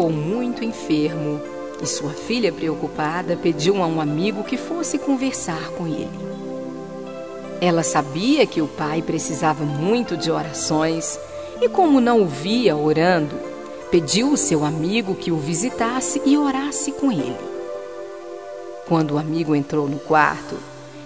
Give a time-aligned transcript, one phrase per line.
[0.00, 1.38] ficou muito enfermo
[1.82, 6.08] e sua filha, preocupada, pediu a um amigo que fosse conversar com ele.
[7.60, 11.20] Ela sabia que o pai precisava muito de orações
[11.60, 13.36] e, como não o via orando,
[13.90, 17.36] pediu o seu amigo que o visitasse e orasse com ele.
[18.88, 20.56] Quando o amigo entrou no quarto,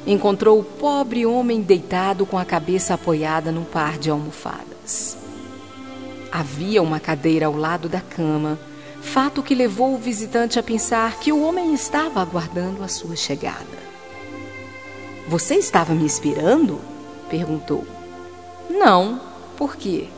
[0.06, 5.16] encontrou o pobre homem deitado com a cabeça apoiada num par de almofadas.
[6.30, 8.56] Havia uma cadeira ao lado da cama,
[9.04, 13.84] fato que levou o visitante a pensar que o homem estava aguardando a sua chegada.
[15.28, 16.80] Você estava me esperando?
[17.28, 17.86] perguntou.
[18.68, 19.20] Não,
[19.56, 20.08] por quê?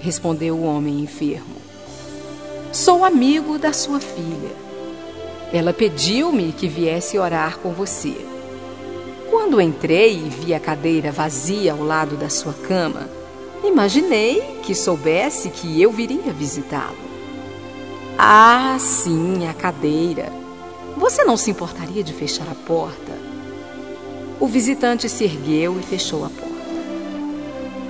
[0.00, 1.56] respondeu o homem enfermo.
[2.72, 4.50] Sou amigo da sua filha.
[5.52, 8.16] Ela pediu-me que viesse orar com você.
[9.28, 13.08] Quando entrei e vi a cadeira vazia ao lado da sua cama,
[13.62, 17.01] imaginei que soubesse que eu viria visitá-lo.
[18.24, 20.32] Ah, sim, a cadeira.
[20.96, 23.18] Você não se importaria de fechar a porta?
[24.38, 26.54] O visitante se ergueu e fechou a porta.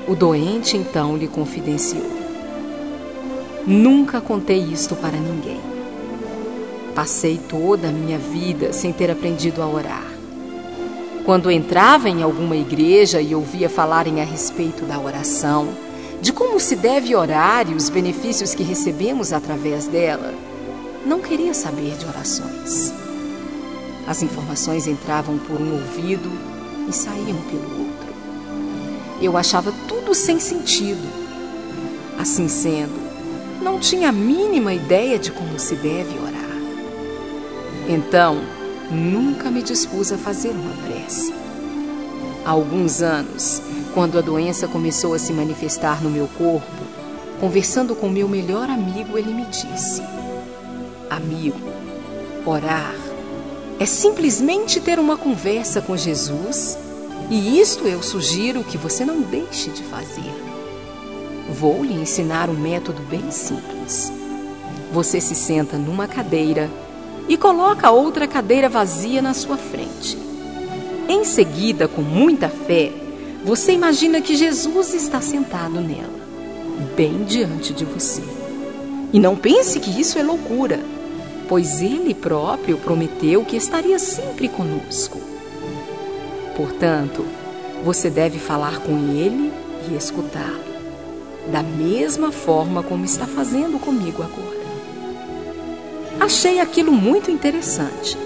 [0.09, 2.11] O doente então lhe confidenciou:
[3.67, 5.61] Nunca contei isto para ninguém.
[6.95, 10.11] Passei toda a minha vida sem ter aprendido a orar.
[11.27, 15.69] Quando entrava em alguma igreja e ouvia falarem a respeito da oração,
[16.23, 20.33] de como se deve orar e os benefícios que recebemos através dela,
[21.05, 22.95] não queria saber de orações.
[24.07, 26.31] As informações entravam por um ouvido
[26.89, 28.15] e saíam pelo outro.
[29.21, 31.03] Eu achava tudo sem sentido.
[32.17, 32.95] Assim sendo,
[33.61, 36.57] não tinha a mínima ideia de como se deve orar.
[37.89, 38.41] Então,
[38.93, 41.35] nunca me dispus a fazer uma prece.
[42.45, 43.61] Há alguns anos,
[43.95, 46.67] quando a doença começou a se manifestar no meu corpo,
[47.41, 50.03] conversando com meu melhor amigo, ele me disse:
[51.11, 51.59] Amigo,
[52.47, 52.95] orar
[53.79, 56.79] é simplesmente ter uma conversa com Jesus
[57.31, 60.33] e isto eu sugiro que você não deixe de fazer.
[61.51, 64.13] Vou lhe ensinar um método bem simples.
[64.93, 66.71] Você se senta numa cadeira
[67.29, 70.17] e coloca outra cadeira vazia na sua frente.
[71.09, 72.93] Em seguida, com muita fé,
[73.45, 76.21] você imagina que Jesus está sentado nela,
[76.97, 78.23] bem diante de você.
[79.13, 80.79] E não pense que isso é loucura,
[81.49, 85.21] pois ele próprio prometeu que estaria sempre conosco.
[86.57, 87.27] Portanto,
[87.85, 89.53] você deve falar com ele
[89.91, 90.63] e escutá-lo,
[91.51, 94.63] da mesma forma como está fazendo comigo agora.
[96.21, 98.17] Achei aquilo muito interessante.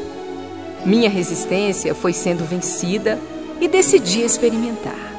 [0.85, 3.19] Minha resistência foi sendo vencida
[3.61, 5.15] e decidi experimentar.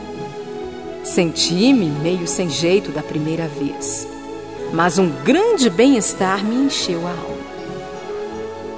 [1.04, 4.08] Senti-me meio sem jeito da primeira vez,
[4.74, 7.38] mas um grande bem-estar me encheu a alma.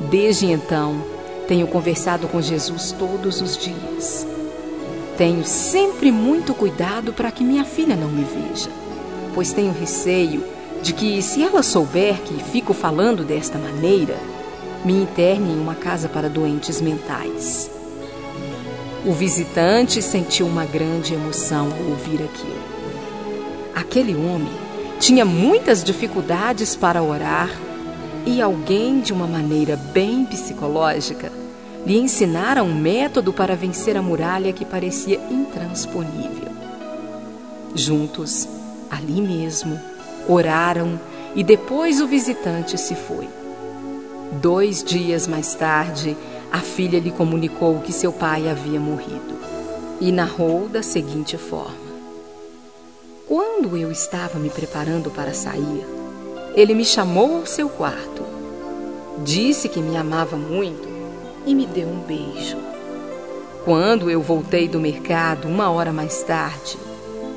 [0.10, 1.04] Desde então,
[1.48, 4.28] tenho conversado com Jesus todos os dias.
[5.18, 8.70] Tenho sempre muito cuidado para que minha filha não me veja,
[9.34, 10.44] pois tenho receio
[10.82, 14.16] de que, se ela souber que fico falando desta maneira,
[14.86, 17.79] me interne em uma casa para doentes mentais.
[19.06, 22.62] O visitante sentiu uma grande emoção ao ouvir aquilo.
[23.74, 24.52] Aquele homem
[25.00, 27.50] tinha muitas dificuldades para orar
[28.26, 31.32] e alguém, de uma maneira bem psicológica,
[31.86, 36.50] lhe ensinara um método para vencer a muralha que parecia intransponível.
[37.74, 38.48] Juntos,
[38.92, 39.80] ali mesmo,
[40.28, 41.00] oraram
[41.34, 43.30] e depois o visitante se foi.
[44.42, 46.18] Dois dias mais tarde,
[46.52, 49.38] a filha lhe comunicou que seu pai havia morrido
[50.02, 51.90] e narrou da seguinte forma:
[53.28, 55.86] Quando eu estava me preparando para sair,
[56.56, 58.24] ele me chamou ao seu quarto,
[59.24, 60.88] disse que me amava muito
[61.46, 62.58] e me deu um beijo.
[63.64, 66.78] Quando eu voltei do mercado uma hora mais tarde,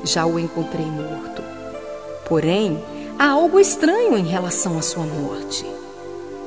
[0.03, 1.43] já o encontrei morto.
[2.25, 2.81] Porém,
[3.19, 5.65] há algo estranho em relação à sua morte.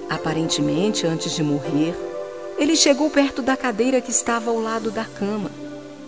[0.09, 1.95] Aparentemente, antes de morrer,
[2.59, 5.51] ele chegou perto da cadeira que estava ao lado da cama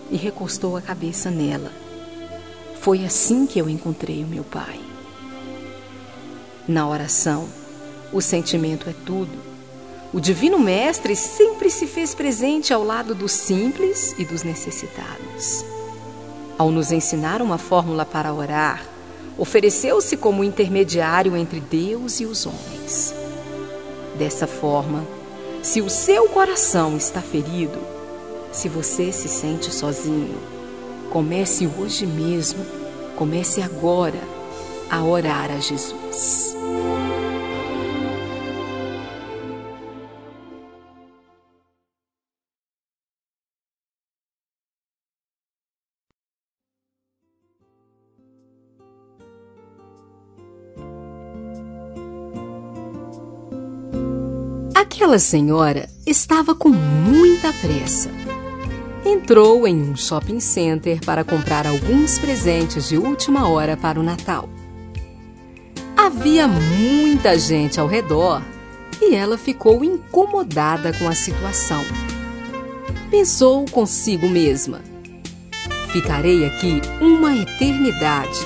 [0.09, 1.71] e recostou a cabeça nela.
[2.81, 4.79] Foi assim que eu encontrei o meu pai.
[6.67, 7.47] Na oração,
[8.11, 9.37] o sentimento é tudo.
[10.11, 15.63] O Divino Mestre sempre se fez presente ao lado dos simples e dos necessitados.
[16.57, 18.83] Ao nos ensinar uma fórmula para orar,
[19.37, 23.13] ofereceu-se como intermediário entre Deus e os homens.
[24.17, 25.05] Dessa forma,
[25.61, 27.79] se o seu coração está ferido,
[28.51, 30.37] se você se sente sozinho,
[31.11, 32.65] comece hoje mesmo,
[33.15, 34.19] comece agora
[34.89, 36.55] a orar a Jesus.
[55.09, 58.11] Aquela senhora estava com muita pressa.
[59.03, 64.47] Entrou em um shopping center para comprar alguns presentes de última hora para o Natal.
[65.97, 68.43] Havia muita gente ao redor
[69.01, 71.83] e ela ficou incomodada com a situação.
[73.09, 74.79] Pensou consigo mesma:
[75.91, 78.39] ficarei aqui uma eternidade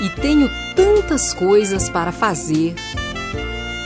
[0.00, 2.76] e tenho tantas coisas para fazer.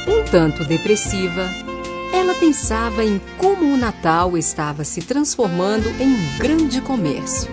[0.06, 1.48] Um tanto depressiva,
[2.12, 7.50] ela pensava em como o Natal estava se transformando em um grande comércio.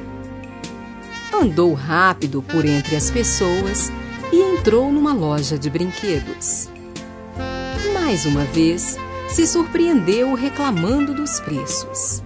[1.34, 3.92] Andou rápido por entre as pessoas
[4.32, 6.70] e entrou numa loja de brinquedos.
[7.94, 8.98] Mais uma vez,
[9.30, 12.24] se surpreendeu reclamando dos preços.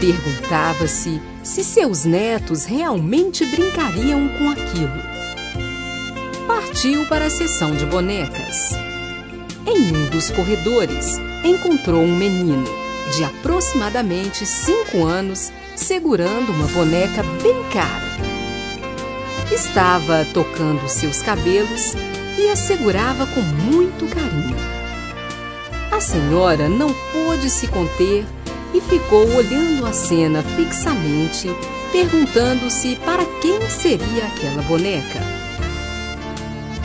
[0.00, 5.10] Perguntava-se se seus netos realmente brincariam com aquilo.
[6.46, 8.89] Partiu para a seção de bonecas.
[9.72, 12.64] Em um dos corredores, encontrou um menino
[13.14, 18.10] de aproximadamente cinco anos segurando uma boneca bem cara.
[19.52, 21.94] Estava tocando seus cabelos
[22.36, 24.56] e a segurava com muito carinho.
[25.92, 28.24] A senhora não pôde se conter
[28.74, 31.48] e ficou olhando a cena fixamente,
[31.92, 35.20] perguntando-se para quem seria aquela boneca.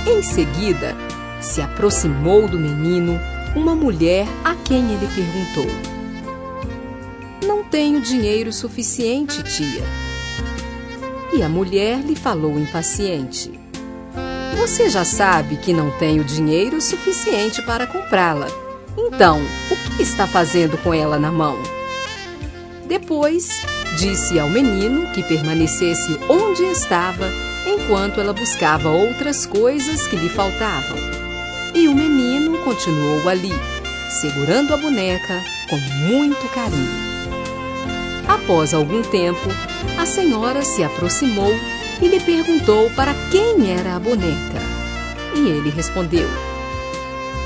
[0.05, 0.95] Em seguida,
[1.45, 3.19] se aproximou do menino
[3.55, 5.67] uma mulher a quem ele perguntou:
[7.47, 9.83] Não tenho dinheiro suficiente, tia.
[11.33, 13.51] E a mulher lhe falou impaciente:
[14.57, 18.47] Você já sabe que não tenho dinheiro suficiente para comprá-la.
[18.97, 19.39] Então,
[19.69, 21.57] o que está fazendo com ela na mão?
[22.87, 23.61] Depois,
[23.97, 27.29] disse ao menino que permanecesse onde estava
[27.67, 31.14] enquanto ela buscava outras coisas que lhe faltavam.
[31.75, 33.51] E o menino continuou ali,
[34.21, 37.05] segurando a boneca com muito carinho.
[38.27, 39.49] Após algum tempo,
[39.99, 41.51] a senhora se aproximou
[42.01, 44.61] e lhe perguntou para quem era a boneca.
[45.35, 46.27] E ele respondeu: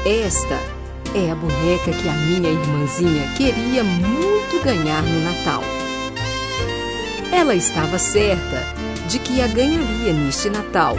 [0.05, 0.59] Esta
[1.15, 5.63] é a boneca que a minha irmãzinha queria muito ganhar no Natal.
[7.31, 8.63] Ela estava certa
[9.07, 10.95] de que a ganharia neste Natal,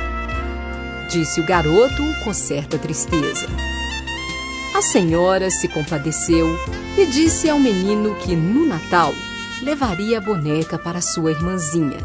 [1.10, 3.46] disse o garoto com certa tristeza.
[4.74, 6.48] A senhora se compadeceu
[6.96, 9.12] e disse ao menino que no Natal
[9.60, 11.98] levaria a boneca para sua irmãzinha.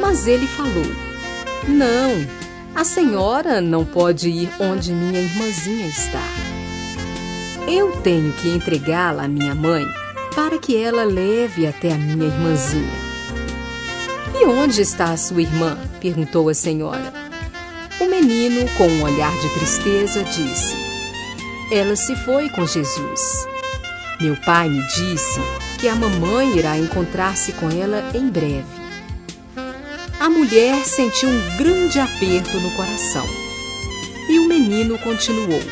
[0.00, 0.86] Mas ele falou:
[1.68, 2.26] Não,
[2.74, 6.24] a senhora não pode ir onde minha irmãzinha está.
[7.68, 9.84] Eu tenho que entregá-la à minha mãe
[10.34, 13.06] para que ela leve até a minha irmãzinha.
[14.34, 15.76] E onde está a sua irmã?
[16.00, 17.25] perguntou a senhora.
[17.98, 20.76] O menino, com um olhar de tristeza, disse:
[21.72, 23.20] Ela se foi com Jesus.
[24.20, 25.40] Meu pai me disse
[25.80, 28.64] que a mamãe irá encontrar-se com ela em breve.
[30.20, 33.26] A mulher sentiu um grande aperto no coração.
[34.28, 35.62] E o menino continuou: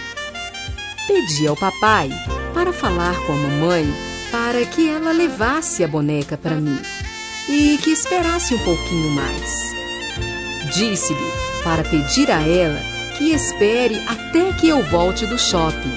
[1.07, 2.09] Pedi ao papai
[2.54, 3.87] para falar com a mamãe
[4.31, 6.78] para que ela levasse a boneca para mim
[7.49, 9.75] e que esperasse um pouquinho mais.
[10.75, 12.80] Disse-lhe para pedir a ela
[13.16, 15.92] que espere até que eu volte do shopping.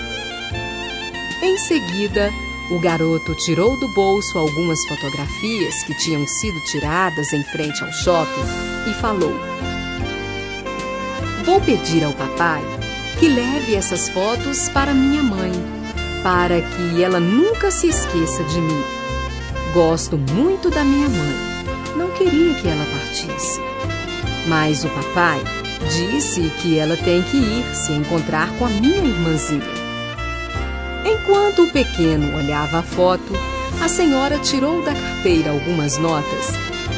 [1.43, 2.31] Em seguida,
[2.71, 8.45] o garoto tirou do bolso algumas fotografias que tinham sido tiradas em frente ao shopping
[8.89, 9.33] e falou:
[11.45, 12.62] Vou pedir ao papai
[13.19, 15.51] que leve essas fotos para minha mãe,
[16.24, 18.83] para que ela nunca se esqueça de mim.
[19.74, 21.36] Gosto muito da minha mãe.
[21.95, 23.66] Não queria que ela partisse.
[24.48, 25.42] Mas o papai
[25.92, 29.62] disse que ela tem que ir se encontrar com a minha irmãzinha.
[31.06, 33.34] Enquanto o pequeno olhava a foto,
[33.82, 36.48] a senhora tirou da carteira algumas notas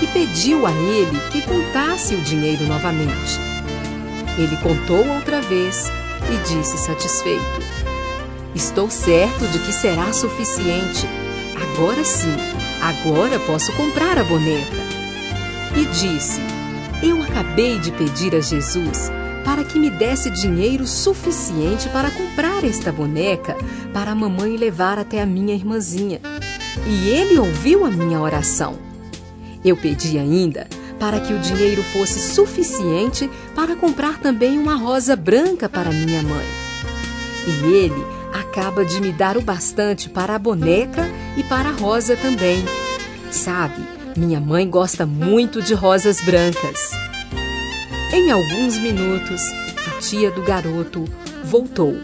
[0.02, 3.40] e pediu a ele que contasse o dinheiro novamente.
[4.38, 5.92] Ele contou outra vez
[6.32, 7.62] e disse satisfeito:
[8.56, 11.08] Estou certo de que será suficiente.
[11.62, 12.36] Agora sim,
[12.82, 14.78] agora posso comprar a boneca.
[15.76, 16.40] E disse:
[17.02, 19.10] Eu acabei de pedir a Jesus
[19.46, 23.56] para que me desse dinheiro suficiente para comprar esta boneca
[23.94, 26.20] para a mamãe levar até a minha irmãzinha.
[26.86, 28.78] E ele ouviu a minha oração.
[29.64, 30.68] Eu pedi ainda
[31.00, 36.46] para que o dinheiro fosse suficiente para comprar também uma rosa branca para minha mãe.
[37.48, 42.18] E ele acaba de me dar o bastante para a boneca e para a rosa
[42.18, 42.64] também.
[43.32, 46.92] Sabe, minha mãe gosta muito de rosas brancas.
[48.12, 49.42] Em alguns minutos,
[49.88, 51.06] a tia do garoto
[51.44, 51.96] voltou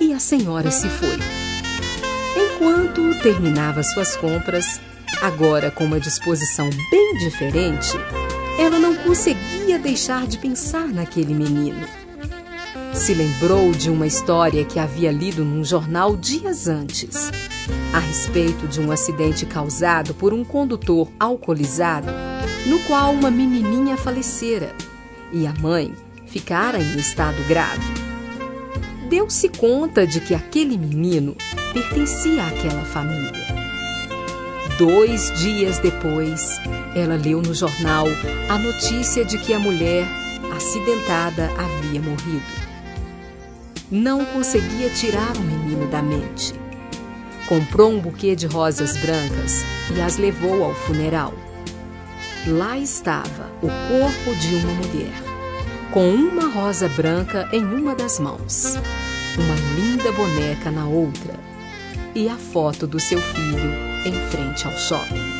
[0.00, 1.18] e a senhora se foi.
[2.36, 4.80] Enquanto terminava suas compras,
[5.22, 7.92] agora com uma disposição bem diferente,
[8.58, 11.86] ela não conseguia deixar de pensar naquele menino.
[12.92, 17.30] Se lembrou de uma história que havia lido num jornal dias antes,
[17.92, 22.08] a respeito de um acidente causado por um condutor alcoolizado,
[22.66, 24.74] no qual uma menininha falecera
[25.32, 25.94] e a mãe
[26.26, 27.82] ficara em estado grave.
[29.08, 31.36] Deu-se conta de que aquele menino
[31.72, 33.44] pertencia àquela família.
[34.78, 36.60] Dois dias depois,
[36.96, 38.06] ela leu no jornal
[38.48, 40.04] a notícia de que a mulher
[40.56, 42.64] acidentada havia morrido.
[43.90, 46.63] Não conseguia tirar o menino da mente.
[47.48, 51.34] Comprou um buquê de rosas brancas e as levou ao funeral.
[52.46, 55.22] Lá estava o corpo de uma mulher,
[55.90, 58.76] com uma rosa branca em uma das mãos,
[59.38, 61.34] uma linda boneca na outra
[62.14, 63.70] e a foto do seu filho
[64.04, 65.34] em frente ao shopping.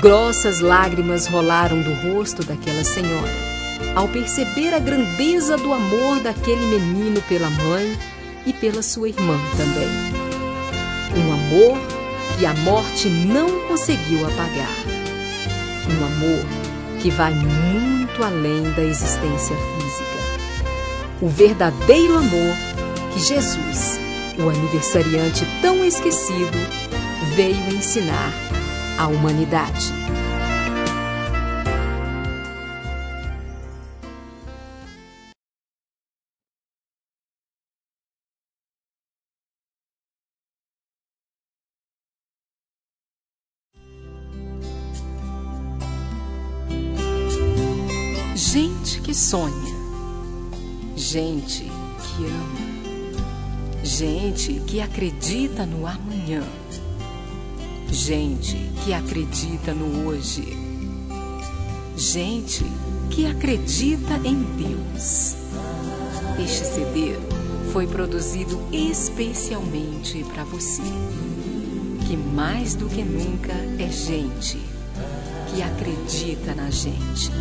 [0.00, 3.50] Grossas lágrimas rolaram do rosto daquela senhora
[3.94, 7.98] ao perceber a grandeza do amor daquele menino pela mãe
[8.46, 10.09] e pela sua irmã também.
[11.16, 11.78] Um amor
[12.38, 14.74] que a morte não conseguiu apagar.
[15.88, 16.44] Um amor
[17.00, 20.10] que vai muito além da existência física.
[21.20, 22.54] O verdadeiro amor
[23.12, 24.00] que Jesus,
[24.38, 26.58] o aniversariante tão esquecido,
[27.34, 28.32] veio ensinar
[28.98, 29.92] à humanidade.
[49.20, 49.74] Sonha,
[50.96, 56.42] gente que ama, gente que acredita no amanhã
[57.92, 60.44] Gente que acredita no hoje.
[61.96, 62.64] Gente
[63.10, 65.34] que acredita em Deus.
[66.38, 67.16] Este CD
[67.72, 70.82] foi produzido especialmente para você,
[72.06, 74.60] que mais do que nunca é gente
[75.52, 77.32] que acredita na gente.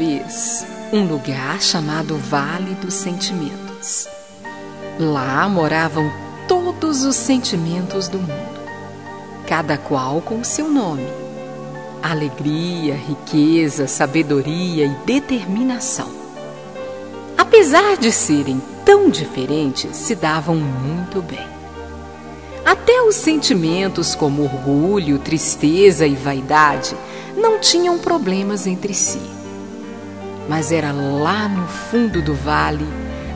[0.00, 4.08] Vez um lugar chamado Vale dos Sentimentos.
[4.98, 6.10] Lá moravam
[6.48, 8.60] todos os sentimentos do mundo,
[9.46, 11.06] cada qual com seu nome:
[12.02, 16.08] alegria, riqueza, sabedoria e determinação.
[17.36, 21.46] Apesar de serem tão diferentes, se davam muito bem.
[22.64, 26.96] Até os sentimentos como orgulho, tristeza e vaidade
[27.36, 29.39] não tinham problemas entre si
[30.50, 32.84] mas era lá no fundo do vale,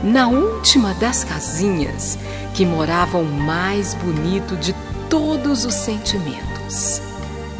[0.03, 2.19] na última das casinhas,
[2.53, 4.75] que morava o mais bonito de
[5.09, 7.01] todos os sentimentos: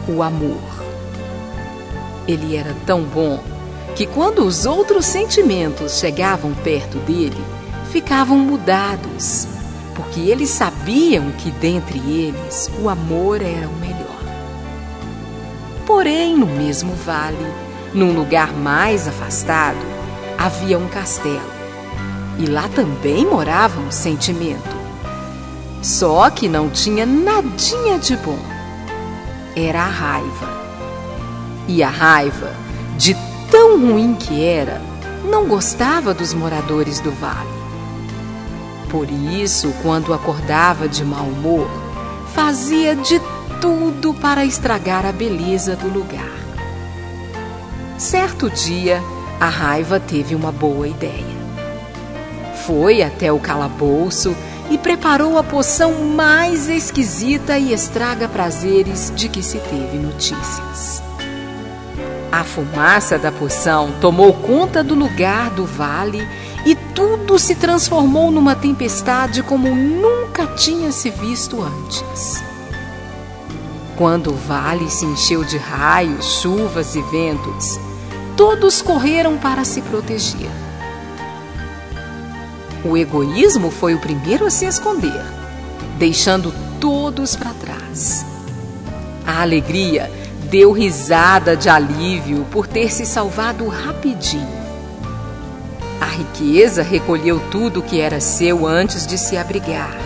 [0.09, 0.59] o amor.
[2.27, 3.41] Ele era tão bom
[3.95, 7.41] que, quando os outros sentimentos chegavam perto dele,
[7.93, 9.47] ficavam mudados,
[9.95, 13.95] porque eles sabiam que dentre eles o amor era o melhor.
[15.85, 17.64] Porém, no mesmo vale,
[17.95, 19.79] num lugar mais afastado,
[20.37, 21.55] havia um castelo.
[22.37, 24.75] E lá também morava um sentimento.
[25.81, 28.37] Só que não tinha nadinha de bom.
[29.55, 30.65] Era a raiva.
[31.69, 32.51] E a raiva,
[32.97, 33.15] de
[33.49, 34.81] tão ruim que era,
[35.23, 37.55] não gostava dos moradores do vale.
[38.89, 41.67] Por isso, quando acordava de mau humor,
[42.33, 43.21] fazia de
[43.61, 46.44] tudo para estragar a beleza do lugar.
[47.97, 49.01] Certo dia,
[49.39, 51.35] a raiva teve uma boa ideia.
[52.65, 54.35] Foi até o calabouço
[54.69, 61.01] e preparou a poção mais esquisita e estraga prazeres de que se teve notícias.
[62.29, 66.27] A fumaça da poção tomou conta do lugar do vale
[66.65, 72.43] e tudo se transformou numa tempestade como nunca tinha se visto antes.
[73.95, 77.79] Quando o vale se encheu de raios, chuvas e ventos,
[78.35, 80.49] todos correram para se proteger.
[82.83, 85.25] O egoísmo foi o primeiro a se esconder,
[85.97, 88.25] deixando todos para trás.
[89.25, 90.11] A alegria
[90.51, 94.65] deu risada de alívio por ter se salvado rapidinho.
[95.99, 99.97] A riqueza recolheu tudo que era seu antes de se abrigar.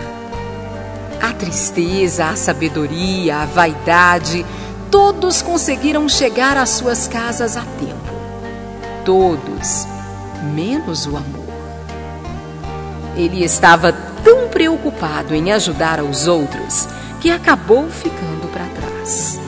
[1.20, 4.46] A tristeza, a sabedoria, a vaidade,
[4.90, 7.99] todos conseguiram chegar às suas casas a tempo.
[9.04, 9.86] Todos,
[10.54, 11.48] menos o amor.
[13.16, 13.92] Ele estava
[14.24, 16.86] tão preocupado em ajudar aos outros
[17.20, 19.40] que acabou ficando para trás.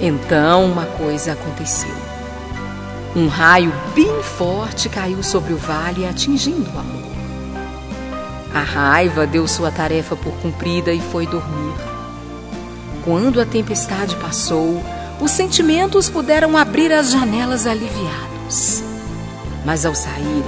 [0.00, 1.94] Então uma coisa aconteceu.
[3.14, 7.10] Um raio bem forte caiu sobre o vale, atingindo o amor.
[8.54, 11.74] A raiva deu sua tarefa por cumprida e foi dormir.
[13.04, 14.82] Quando a tempestade passou,
[15.20, 18.82] os sentimentos puderam abrir as janelas aliviados.
[19.64, 20.44] Mas ao saírem,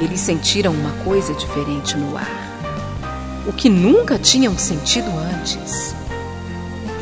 [0.00, 3.44] eles sentiram uma coisa diferente no ar.
[3.46, 5.94] O que nunca tinham sentido antes.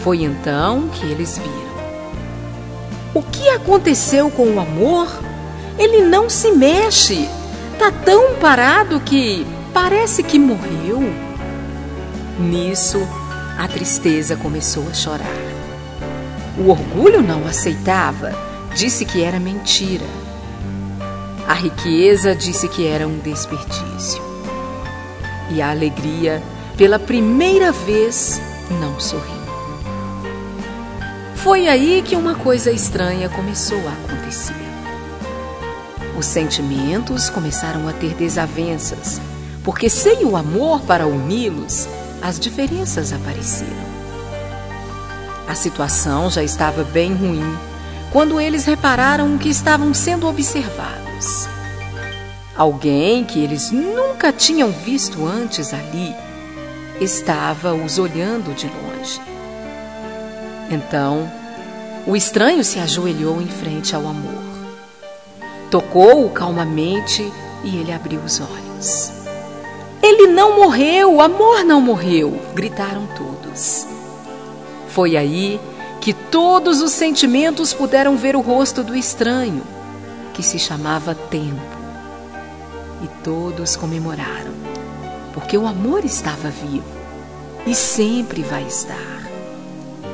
[0.02, 1.72] Foi então que eles viram.
[3.14, 5.08] O que aconteceu com o amor?
[5.78, 7.28] Ele não se mexe.
[7.78, 11.00] Tá tão parado que Parece que morreu.
[12.38, 12.98] Nisso,
[13.58, 15.51] a tristeza começou a chorar.
[16.62, 18.32] O orgulho não aceitava,
[18.72, 20.06] disse que era mentira.
[21.48, 24.22] A riqueza disse que era um desperdício.
[25.50, 26.40] E a alegria,
[26.76, 28.40] pela primeira vez,
[28.80, 29.42] não sorriu.
[31.34, 34.54] Foi aí que uma coisa estranha começou a acontecer.
[36.16, 39.20] Os sentimentos começaram a ter desavenças
[39.64, 41.88] porque sem o amor para uni-los,
[42.20, 43.91] as diferenças apareceram.
[45.52, 47.44] A situação já estava bem ruim
[48.10, 51.46] quando eles repararam que estavam sendo observados.
[52.56, 56.16] Alguém que eles nunca tinham visto antes ali
[56.98, 59.20] estava os olhando de longe.
[60.70, 61.30] Então,
[62.06, 64.42] o estranho se ajoelhou em frente ao amor.
[65.70, 67.30] Tocou-o calmamente
[67.62, 69.12] e ele abriu os olhos.
[70.02, 73.91] Ele não morreu, o amor não morreu, gritaram todos.
[74.92, 75.58] Foi aí
[76.02, 79.62] que todos os sentimentos puderam ver o rosto do estranho,
[80.34, 81.60] que se chamava Tempo.
[83.02, 84.52] E todos comemoraram,
[85.32, 86.84] porque o amor estava vivo
[87.66, 89.22] e sempre vai estar.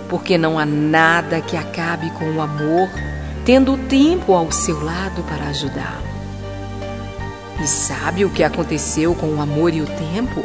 [0.08, 2.88] Porque não há nada que acabe com o amor,
[3.44, 6.06] tendo o tempo ao seu lado para ajudá-lo.
[7.60, 10.44] E sabe o que aconteceu com o amor e o tempo?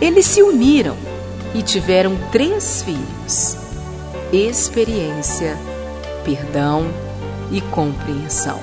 [0.00, 0.96] Eles se uniram
[1.54, 3.56] e tiveram três filhos:
[4.32, 5.56] experiência,
[6.24, 6.86] perdão
[7.50, 8.60] e compreensão,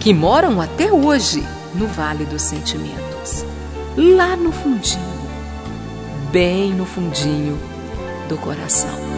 [0.00, 1.44] que moram até hoje
[1.74, 3.44] no Vale dos Sentimentos,
[3.96, 5.02] lá no fundinho,
[6.30, 7.58] bem no fundinho
[8.28, 9.13] do coração.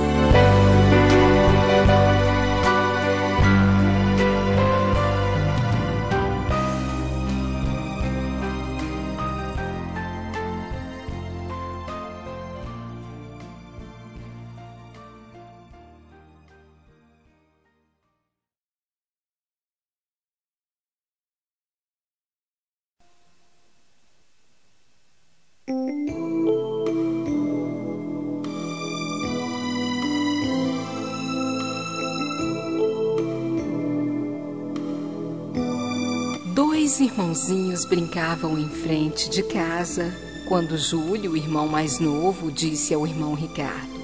[37.37, 40.11] Irmãozinhos brincavam em frente de casa
[40.49, 44.01] quando Júlio, o irmão mais novo, disse ao irmão Ricardo: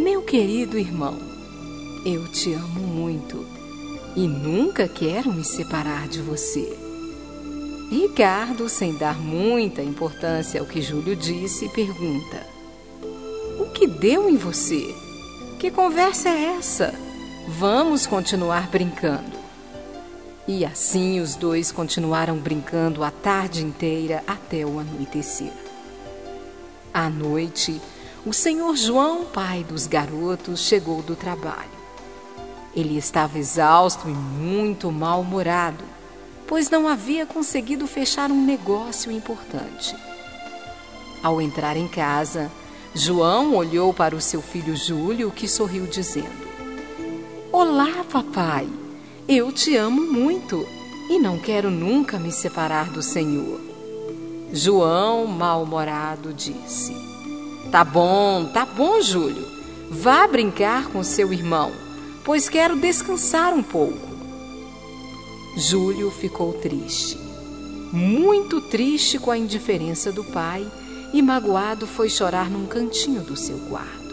[0.00, 1.16] Meu querido irmão,
[2.04, 3.46] eu te amo muito
[4.16, 6.76] e nunca quero me separar de você.
[7.90, 12.44] Ricardo, sem dar muita importância ao que Júlio disse, pergunta:
[13.60, 14.92] O que deu em você?
[15.60, 16.92] Que conversa é essa?
[17.46, 19.43] Vamos continuar brincando.
[20.46, 25.52] E assim os dois continuaram brincando a tarde inteira até o anoitecer.
[26.92, 27.80] À noite,
[28.26, 31.74] o senhor João, pai dos garotos, chegou do trabalho.
[32.76, 35.84] Ele estava exausto e muito mal-humorado,
[36.46, 39.96] pois não havia conseguido fechar um negócio importante.
[41.22, 42.50] Ao entrar em casa,
[42.94, 46.48] João olhou para o seu filho Júlio, que sorriu, dizendo:
[47.50, 48.83] Olá, papai!
[49.26, 50.66] Eu te amo muito
[51.08, 53.58] e não quero nunca me separar do Senhor.
[54.52, 56.94] João, mal-humorado, disse:
[57.70, 59.46] Tá bom, tá bom, Júlio.
[59.90, 61.72] Vá brincar com seu irmão,
[62.22, 64.14] pois quero descansar um pouco.
[65.56, 67.16] Júlio ficou triste,
[67.90, 70.70] muito triste com a indiferença do pai
[71.14, 74.03] e magoado foi chorar num cantinho do seu quarto.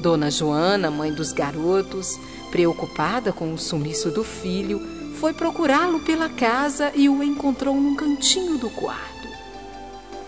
[0.00, 2.18] Dona Joana, mãe dos garotos,
[2.50, 4.80] Preocupada com o sumiço do filho,
[5.20, 9.28] foi procurá-lo pela casa e o encontrou num cantinho do quarto.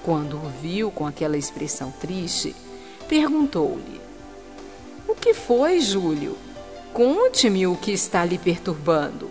[0.05, 2.55] Quando o viu com aquela expressão triste,
[3.09, 4.01] perguntou-lhe:
[5.09, 6.37] O que foi, Júlio?
[6.93, 9.29] Conte-me o que está lhe perturbando.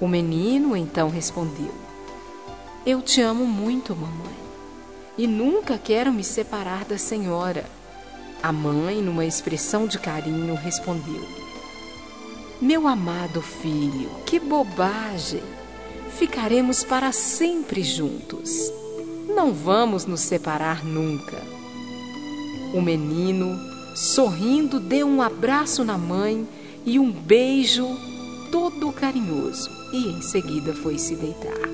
[0.00, 1.74] O menino então respondeu:
[2.86, 4.36] Eu te amo muito, mamãe,
[5.18, 7.64] e nunca quero me separar da senhora.
[8.42, 11.42] A mãe, numa expressão de carinho, respondeu-lhe:
[12.60, 15.42] Meu amado filho, que bobagem!
[16.18, 18.70] Ficaremos para sempre juntos.
[19.34, 21.40] Não vamos nos separar nunca.
[22.74, 26.46] O menino sorrindo, deu um abraço na mãe
[26.84, 27.86] e um beijo
[28.50, 31.68] todo carinhoso e em seguida foi se deitar.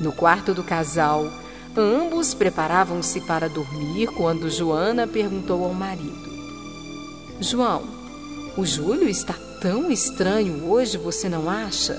[0.00, 1.30] No quarto do casal,
[1.76, 6.30] ambos preparavam-se para dormir quando Joana perguntou ao marido:
[7.40, 7.82] João,
[8.56, 11.98] o Júlio está tão estranho hoje, você não acha?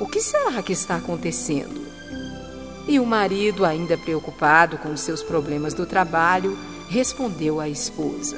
[0.00, 1.80] O que será que está acontecendo?
[2.88, 8.36] E o marido, ainda preocupado com seus problemas do trabalho, respondeu a esposa.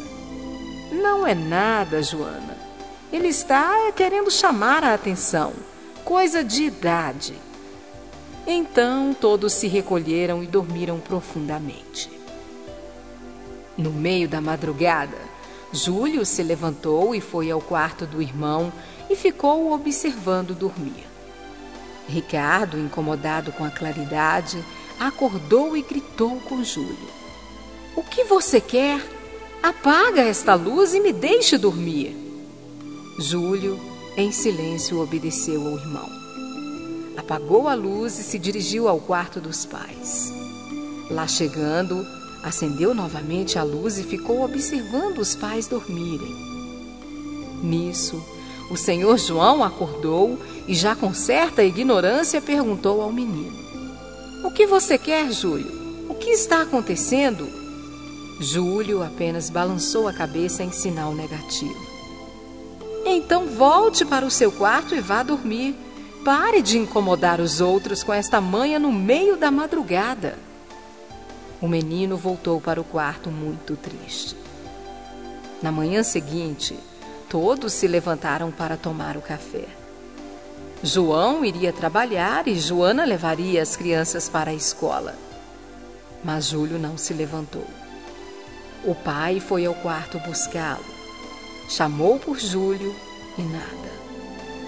[0.93, 2.57] Não é nada, Joana.
[3.13, 5.53] Ele está querendo chamar a atenção.
[6.05, 7.35] Coisa de idade.
[8.47, 12.11] Então todos se recolheram e dormiram profundamente.
[13.77, 15.17] No meio da madrugada,
[15.73, 18.73] Júlio se levantou e foi ao quarto do irmão
[19.11, 21.07] e ficou observando dormir.
[22.07, 24.63] Ricardo, incomodado com a claridade,
[25.01, 27.09] acordou e gritou com Júlio.
[27.97, 29.01] O que você quer?
[29.63, 32.15] Apaga esta luz e me deixe dormir.
[33.19, 33.81] Júlio,
[34.17, 36.24] em silêncio, obedeceu ao irmão.
[37.17, 40.33] Apagou a luz e se dirigiu ao quarto dos pais.
[41.11, 42.07] Lá chegando,
[42.43, 46.35] acendeu novamente a luz e ficou observando os pais dormirem.
[47.63, 48.23] Nisso,
[48.71, 53.57] o senhor João acordou e, já com certa ignorância, perguntou ao menino:
[54.45, 56.07] O que você quer, Júlio?
[56.09, 57.47] O que está acontecendo?
[58.41, 61.95] Júlio apenas balançou a cabeça em sinal negativo.
[63.07, 65.75] Então volte para o seu quarto e vá dormir.
[66.25, 70.39] Pare de incomodar os outros com esta manha no meio da madrugada.
[71.61, 74.35] O menino voltou para o quarto muito triste.
[75.61, 76.79] Na manhã seguinte,
[77.29, 79.67] todos se levantaram para tomar o café.
[80.83, 85.15] João iria trabalhar e Joana levaria as crianças para a escola.
[86.25, 87.67] Mas Júlio não se levantou.
[88.83, 90.85] O pai foi ao quarto buscá-lo.
[91.69, 92.97] Chamou por Júlio
[93.37, 93.94] e nada.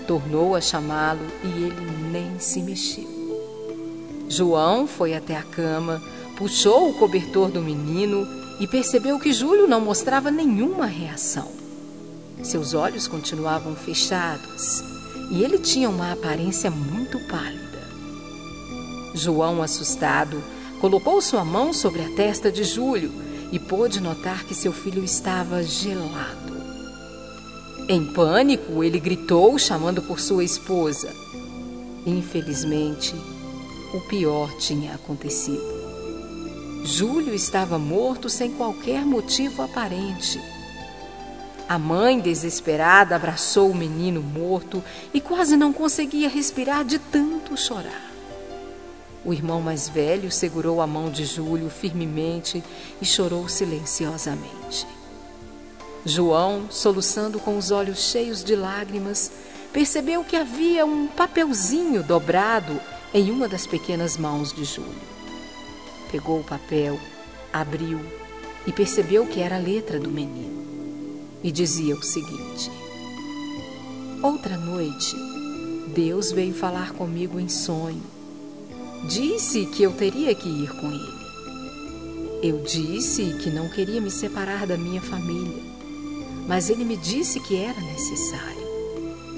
[0.06, 3.16] Tornou a chamá-lo e ele nem se mexeu.
[4.28, 6.02] João foi até a cama,
[6.36, 8.26] puxou o cobertor do menino
[8.60, 11.50] e percebeu que Júlio não mostrava nenhuma reação.
[12.42, 14.82] Seus olhos continuavam fechados
[15.30, 17.66] e ele tinha uma aparência muito pálida.
[19.14, 20.42] João, assustado,
[20.80, 23.12] colocou sua mão sobre a testa de Júlio
[23.50, 26.45] e pôde notar que seu filho estava gelado.
[27.88, 31.14] Em pânico, ele gritou, chamando por sua esposa.
[32.04, 33.14] Infelizmente,
[33.94, 35.62] o pior tinha acontecido.
[36.84, 40.40] Júlio estava morto sem qualquer motivo aparente.
[41.68, 44.82] A mãe, desesperada, abraçou o menino morto
[45.14, 48.10] e quase não conseguia respirar de tanto chorar.
[49.24, 52.64] O irmão mais velho segurou a mão de Júlio firmemente
[53.00, 54.95] e chorou silenciosamente.
[56.06, 59.30] João, soluçando com os olhos cheios de lágrimas,
[59.72, 62.80] percebeu que havia um papelzinho dobrado
[63.12, 64.94] em uma das pequenas mãos de Júlio.
[66.10, 66.98] Pegou o papel,
[67.52, 68.00] abriu
[68.66, 70.64] e percebeu que era a letra do menino.
[71.42, 72.70] E dizia o seguinte:
[74.22, 75.14] Outra noite,
[75.88, 78.16] Deus veio falar comigo em sonho
[79.04, 81.16] Disse que eu teria que ir com ele.
[82.42, 85.62] Eu disse que não queria me separar da minha família,
[86.46, 88.66] mas ele me disse que era necessário,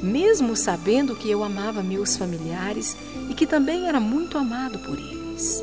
[0.03, 2.97] mesmo sabendo que eu amava meus familiares
[3.31, 5.63] e que também era muito amado por eles.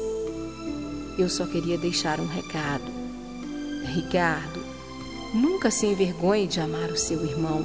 [1.18, 2.92] Eu só queria deixar um recado.
[3.86, 4.60] Ricardo,
[5.34, 7.64] nunca se envergonhe de amar o seu irmão.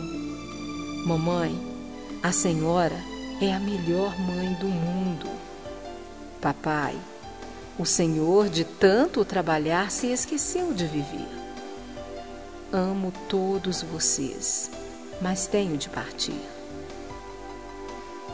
[1.06, 1.58] Mamãe,
[2.22, 2.96] a senhora
[3.40, 5.26] é a melhor mãe do mundo.
[6.40, 6.94] Papai,
[7.78, 11.39] o Senhor de tanto trabalhar se esqueceu de viver.
[12.72, 14.70] Amo todos vocês,
[15.20, 16.40] mas tenho de partir.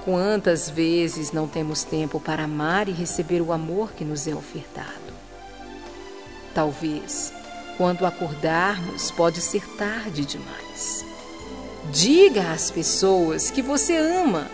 [0.04, 5.14] Quantas vezes não temos tempo para amar e receber o amor que nos é ofertado?
[6.54, 7.32] Talvez,
[7.76, 11.04] quando acordarmos, pode ser tarde demais.
[11.92, 14.48] Diga às pessoas que você ama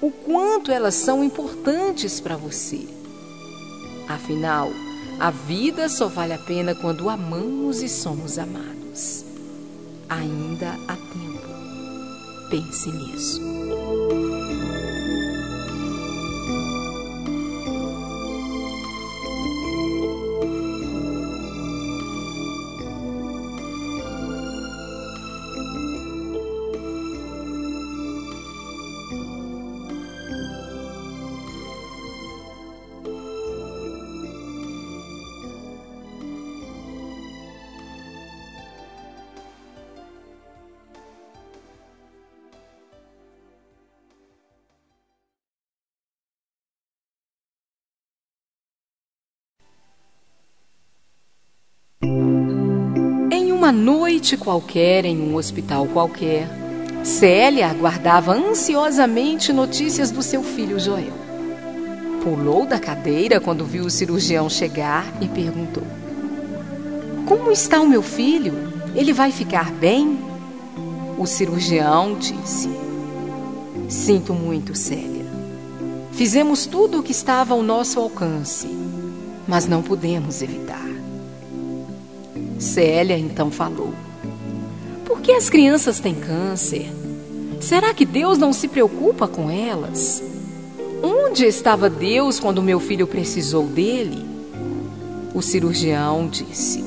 [0.00, 2.98] o quanto elas são importantes para você
[4.08, 4.72] Afinal,
[5.20, 9.22] a vida só vale a pena quando amamos e somos amados.
[10.08, 11.48] Ainda há tempo.
[12.48, 13.77] Pense nisso.
[53.68, 56.48] Uma noite qualquer em um hospital qualquer,
[57.04, 61.12] Célia aguardava ansiosamente notícias do seu filho Joel.
[62.22, 65.82] Pulou da cadeira quando viu o cirurgião chegar e perguntou:
[67.26, 68.54] Como está o meu filho?
[68.94, 70.18] Ele vai ficar bem?
[71.18, 72.70] O cirurgião disse:
[73.86, 75.26] Sinto muito, Célia.
[76.12, 78.66] Fizemos tudo o que estava ao nosso alcance,
[79.46, 80.87] mas não pudemos evitar.
[82.58, 83.94] Célia então falou:
[85.04, 86.90] Por que as crianças têm câncer?
[87.60, 90.22] Será que Deus não se preocupa com elas?
[91.02, 94.24] Onde estava Deus quando meu filho precisou dele?
[95.32, 96.84] O cirurgião disse: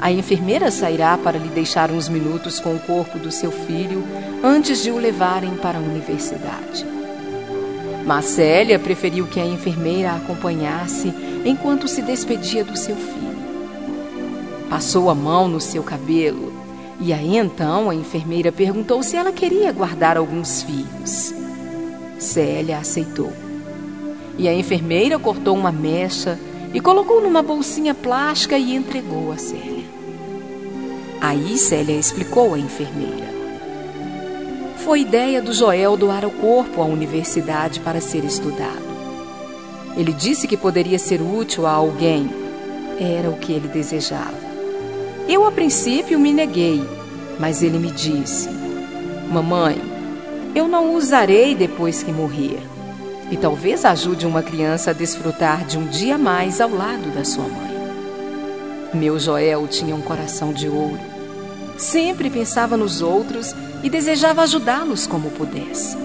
[0.00, 4.04] A enfermeira sairá para lhe deixar uns minutos com o corpo do seu filho
[4.42, 6.86] antes de o levarem para a universidade.
[8.06, 11.12] Mas Célia preferiu que a enfermeira a acompanhasse
[11.44, 13.29] enquanto se despedia do seu filho.
[14.70, 16.60] Passou a mão no seu cabelo
[17.00, 21.34] e aí então a enfermeira perguntou se ela queria guardar alguns fios.
[22.18, 23.32] Célia aceitou.
[24.38, 26.38] E a enfermeira cortou uma mecha
[26.74, 29.84] e colocou numa bolsinha plástica e entregou a Célia.
[31.20, 33.30] Aí Célia explicou à enfermeira.
[34.76, 38.90] Foi ideia do Joel doar o corpo à universidade para ser estudado.
[39.96, 42.30] Ele disse que poderia ser útil a alguém.
[42.98, 44.49] Era o que ele desejava.
[45.30, 46.82] Eu, a princípio, me neguei,
[47.38, 48.48] mas ele me disse:
[49.30, 49.80] Mamãe,
[50.56, 52.58] eu não usarei depois que morrer.
[53.30, 57.44] E talvez ajude uma criança a desfrutar de um dia mais ao lado da sua
[57.44, 57.70] mãe.
[58.92, 60.98] Meu Joel tinha um coração de ouro.
[61.78, 65.96] Sempre pensava nos outros e desejava ajudá-los como pudesse.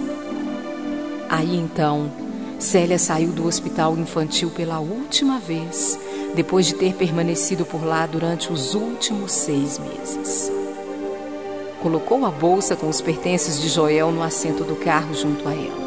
[1.28, 2.12] Aí então,
[2.60, 5.98] Célia saiu do hospital infantil pela última vez
[6.36, 10.52] depois de ter permanecido por lá durante os últimos seis meses.
[11.82, 15.86] Colocou a bolsa com os pertences de Joel no assento do carro junto a ela.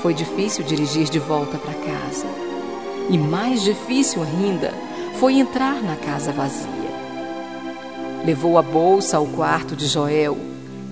[0.00, 2.26] Foi difícil dirigir de volta para casa.
[3.10, 4.72] E mais difícil ainda
[5.18, 6.86] foi entrar na casa vazia.
[8.24, 10.36] Levou a bolsa ao quarto de Joel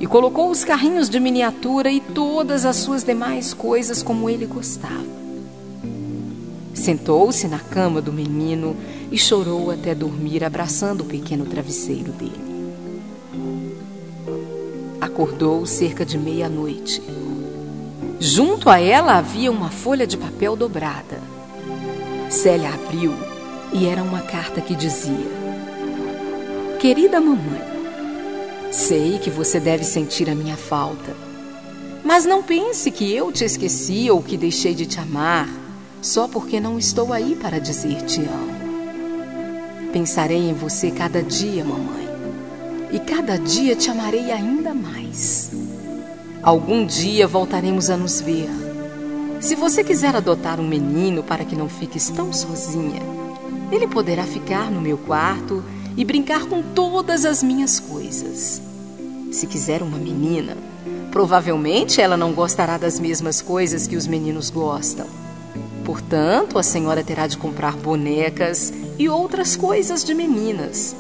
[0.01, 5.24] e colocou os carrinhos de miniatura e todas as suas demais coisas como ele gostava.
[6.85, 8.77] Sentou-se na cama do menino
[9.11, 12.45] e chorou até dormir, abraçando o pequeno travesseiro dele.
[15.01, 17.03] Acordou cerca de meia-noite.
[18.21, 21.23] Junto a ela havia uma folha de papel dobrada.
[22.29, 23.15] Célia abriu
[23.73, 25.31] e era uma carta que dizia:
[26.79, 27.63] Querida mamãe,
[28.71, 31.17] sei que você deve sentir a minha falta,
[32.05, 35.64] mas não pense que eu te esqueci ou que deixei de te amar
[36.05, 39.91] só porque não estou aí para dizer te amo.
[39.91, 42.07] Pensarei em você cada dia, mamãe,
[42.93, 45.51] e cada dia te amarei ainda mais.
[46.43, 48.51] Algum dia voltaremos a nos ver.
[49.41, 53.01] Se você quiser adotar um menino para que não fiques tão sozinha,
[53.73, 55.65] ele poderá ficar no meu quarto
[55.97, 58.61] e brincar com todas as minhas coisas.
[59.33, 60.55] Se quiser uma menina,
[61.11, 65.24] provavelmente ela não gostará das mesmas coisas que os meninos gostam.
[65.85, 70.97] Portanto, a senhora terá de comprar bonecas e outras coisas de meninas.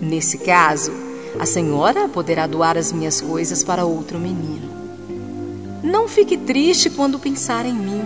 [0.00, 0.92] Nesse caso,
[1.38, 4.72] a senhora poderá doar as minhas coisas para outro menino.
[5.82, 8.02] Não fique triste quando pensar em mim.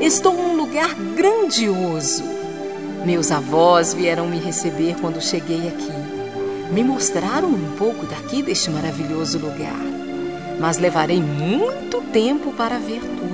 [0.00, 2.22] Estou num lugar grandioso.
[3.04, 5.92] Meus avós vieram me receber quando cheguei aqui.
[6.72, 9.80] Me mostraram um pouco daqui deste maravilhoso lugar.
[10.60, 13.29] Mas levarei muito tempo para ver tudo.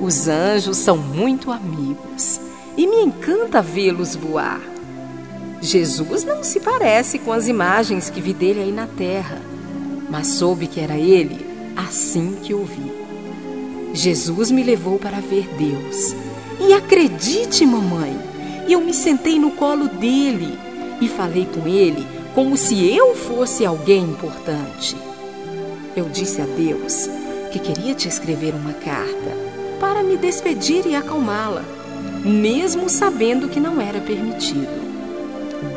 [0.00, 2.40] Os anjos são muito amigos
[2.76, 4.60] e me encanta vê-los voar.
[5.60, 9.40] Jesus não se parece com as imagens que vi dele aí na terra,
[10.10, 12.92] mas soube que era ele assim que o vi.
[13.92, 16.14] Jesus me levou para ver Deus.
[16.60, 18.16] E acredite, mamãe,
[18.68, 20.58] eu me sentei no colo dele
[21.00, 22.04] e falei com ele
[22.34, 24.96] como se eu fosse alguém importante.
[25.96, 27.08] Eu disse a Deus
[27.52, 29.43] que queria te escrever uma carta
[29.74, 31.64] para me despedir e acalmá-la,
[32.24, 34.84] mesmo sabendo que não era permitido.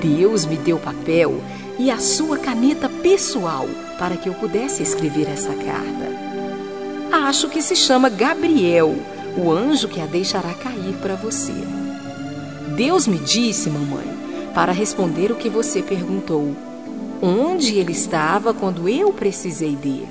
[0.02, 1.42] Deus me deu papel
[1.80, 6.08] e a sua caneta pessoal para que eu pudesse escrever essa carta.
[7.12, 8.96] Acho que se chama Gabriel,
[9.38, 11.54] o anjo que a deixará cair para você.
[12.76, 14.06] Deus me disse, mamãe,
[14.54, 16.56] para responder o que você perguntou,
[17.22, 20.10] onde ele estava quando eu precisei dele.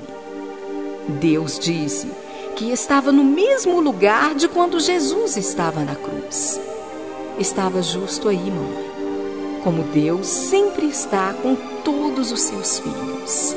[1.20, 2.08] Deus disse
[2.56, 6.60] que estava no mesmo lugar de quando Jesus estava na cruz.
[7.38, 8.86] Estava justo aí, mamãe
[9.66, 13.56] como Deus sempre está com todos os seus filhos.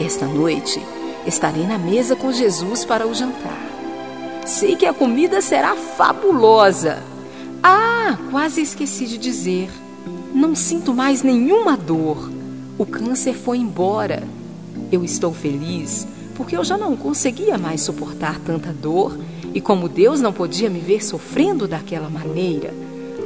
[0.00, 0.82] Esta noite
[1.24, 3.70] estarei na mesa com Jesus para o jantar.
[4.44, 7.04] Sei que a comida será fabulosa.
[7.62, 9.70] Ah, quase esqueci de dizer.
[10.34, 12.28] Não sinto mais nenhuma dor.
[12.76, 14.24] O câncer foi embora.
[14.90, 16.04] Eu estou feliz
[16.36, 19.18] porque eu já não conseguia mais suportar tanta dor
[19.54, 22.72] e como Deus não podia me ver sofrendo daquela maneira,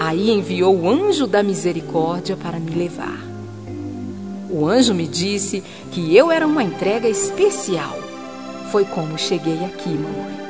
[0.01, 3.23] Aí enviou o anjo da misericórdia para me levar.
[4.49, 7.99] O anjo me disse que eu era uma entrega especial.
[8.73, 10.41] Foi como cheguei aqui, mamãe.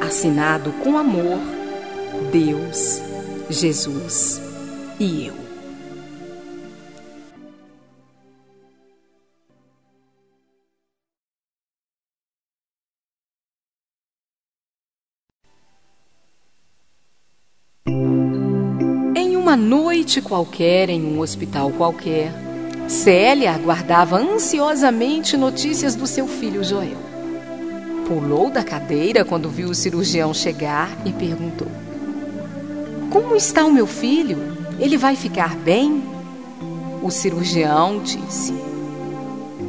[0.00, 1.40] Assinado com amor,
[2.30, 3.02] Deus,
[3.50, 4.40] Jesus
[5.00, 5.41] e eu.
[19.52, 22.32] Uma noite qualquer em um hospital qualquer,
[22.88, 26.96] Célia aguardava ansiosamente notícias do seu filho Joel.
[28.08, 31.68] Pulou da cadeira quando viu o cirurgião chegar e perguntou:
[33.10, 34.38] Como está o meu filho?
[34.80, 36.02] Ele vai ficar bem?
[37.02, 38.54] O cirurgião disse: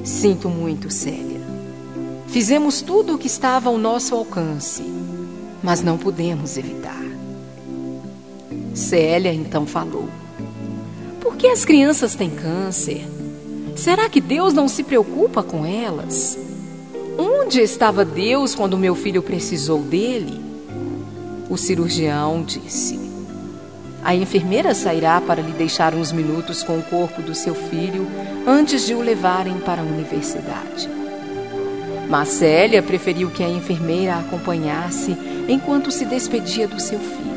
[0.05, 1.41] Sinto muito, Célia.
[2.27, 4.81] Fizemos tudo o que estava ao nosso alcance,
[5.61, 7.02] mas não pudemos evitar.
[8.73, 10.09] Célia então falou:
[11.21, 13.05] Por que as crianças têm câncer?
[13.75, 16.37] Será que Deus não se preocupa com elas?
[17.17, 20.41] Onde estava Deus quando meu filho precisou dele?
[21.49, 22.99] O cirurgião disse:
[24.03, 28.07] A enfermeira sairá para lhe deixar uns minutos com o corpo do seu filho
[28.47, 30.89] antes de o levarem para a universidade.
[32.09, 35.15] Mas Célia preferiu que a enfermeira a acompanhasse
[35.47, 37.32] enquanto se despedia do seu filho.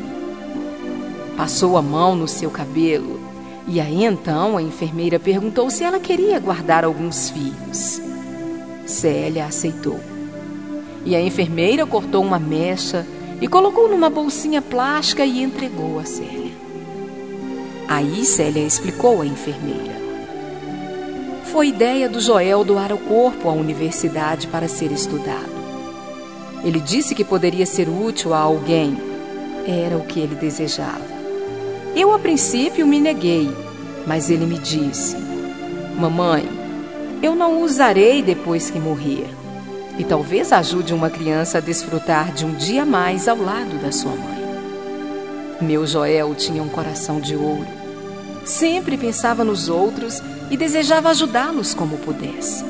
[1.37, 3.27] Passou a mão no seu cabelo
[3.67, 8.01] e aí então a enfermeira perguntou se ela queria guardar alguns fios.
[8.85, 9.99] Célia aceitou.
[11.05, 13.05] E a enfermeira cortou uma mecha
[13.41, 16.53] e colocou numa bolsinha plástica e entregou a Célia.
[17.89, 19.97] Aí Célia explicou à enfermeira.
[21.51, 25.57] Foi ideia do Joel doar o corpo à universidade para ser estudado.
[26.63, 28.97] Ele disse que poderia ser útil a alguém.
[29.65, 31.16] Era o que ele desejava.
[31.97, 33.49] Eu, a princípio, me neguei,
[34.05, 35.17] mas ele me disse:
[35.97, 36.47] Mamãe,
[37.23, 39.27] eu não usarei depois que morrer.
[39.97, 44.11] E talvez ajude uma criança a desfrutar de um dia mais ao lado da sua
[44.11, 44.37] mãe.
[45.59, 47.65] Meu Joel tinha um coração de ouro.
[48.45, 52.63] Sempre pensava nos outros e desejava ajudá-los como pudesse.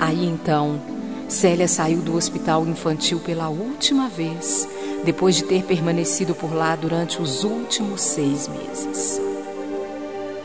[0.00, 0.80] Aí então,
[1.28, 4.66] Célia saiu do hospital infantil pela última vez
[5.04, 9.20] depois de ter permanecido por lá durante os últimos seis meses.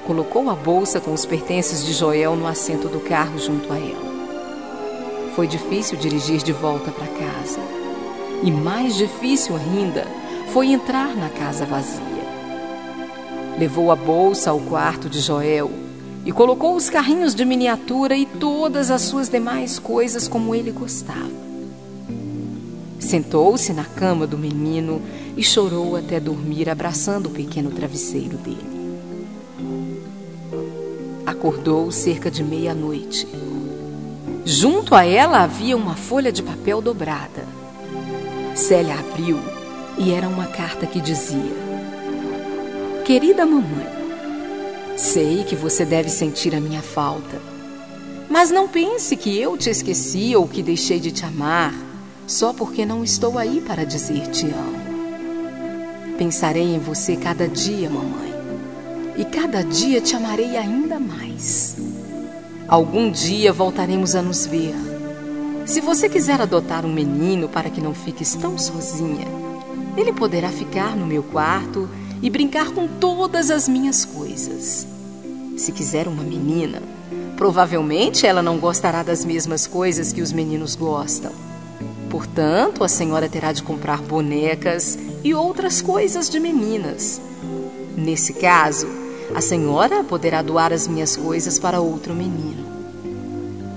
[0.05, 4.09] Colocou a bolsa com os pertences de Joel no assento do carro junto a ela.
[5.35, 7.59] Foi difícil dirigir de volta para casa.
[8.43, 10.05] E mais difícil ainda
[10.51, 12.19] foi entrar na casa vazia.
[13.57, 15.69] Levou a bolsa ao quarto de Joel
[16.25, 21.48] e colocou os carrinhos de miniatura e todas as suas demais coisas como ele gostava.
[22.99, 25.01] Sentou-se na cama do menino
[25.37, 28.79] e chorou até dormir, abraçando o pequeno travesseiro dele.
[31.25, 33.25] Acordou cerca de meia-noite.
[34.43, 37.47] Junto a ela havia uma folha de papel dobrada.
[38.53, 39.39] Célia abriu
[39.97, 41.55] e era uma carta que dizia:
[43.05, 43.87] Querida mamãe,
[44.97, 47.39] sei que você deve sentir a minha falta,
[48.29, 51.88] mas não pense que eu te esqueci ou que deixei de te amar
[52.29, 56.15] só porque não estou aí para dizer te amo.
[56.15, 58.31] Pensarei em você cada dia, mamãe,
[59.17, 61.75] e cada dia te amarei ainda mais.
[62.67, 64.75] Algum dia voltaremos a nos ver.
[65.65, 69.27] Se você quiser adotar um menino para que não fiques tão sozinha,
[69.97, 71.89] ele poderá ficar no meu quarto
[72.21, 74.85] e brincar com todas as minhas coisas.
[75.57, 76.79] Se quiser uma menina,
[77.35, 81.48] provavelmente ela não gostará das mesmas coisas que os meninos gostam.
[82.09, 87.21] Portanto, a senhora terá de comprar bonecas e outras coisas de meninas.
[87.95, 88.87] Nesse caso,
[89.35, 92.65] a senhora poderá doar as minhas coisas para outro menino.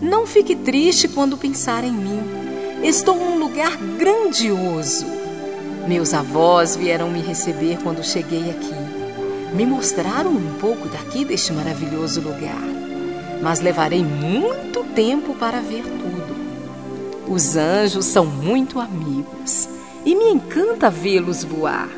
[0.00, 2.22] Não fique triste quando pensar em mim.
[2.82, 5.06] Estou num lugar grandioso.
[5.86, 8.74] Meus avós vieram me receber quando cheguei aqui.
[9.54, 12.62] Me mostraram um pouco daqui deste maravilhoso lugar,
[13.42, 16.01] mas levarei muito tempo para ver tudo.
[17.28, 19.68] Os anjos são muito amigos
[20.04, 21.88] e me encanta vê-los voar.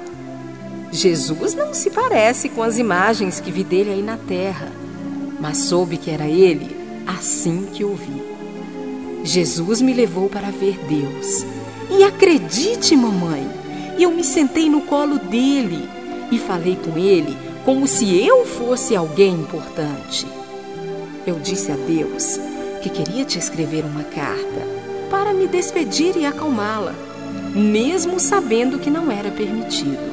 [0.92, 4.70] Jesus não se parece com as imagens que vi dele aí na terra,
[5.40, 8.22] mas soube que era ele assim que o vi.
[9.24, 11.44] Jesus me levou para ver Deus.
[11.90, 13.48] E acredite, mamãe,
[13.98, 15.88] eu me sentei no colo dele
[16.30, 20.26] e falei com ele como se eu fosse alguém importante.
[21.26, 22.38] Eu disse a Deus
[22.82, 24.73] que queria te escrever uma carta
[25.14, 26.92] para me despedir e acalmá-la,
[27.54, 30.12] mesmo sabendo que não era permitido.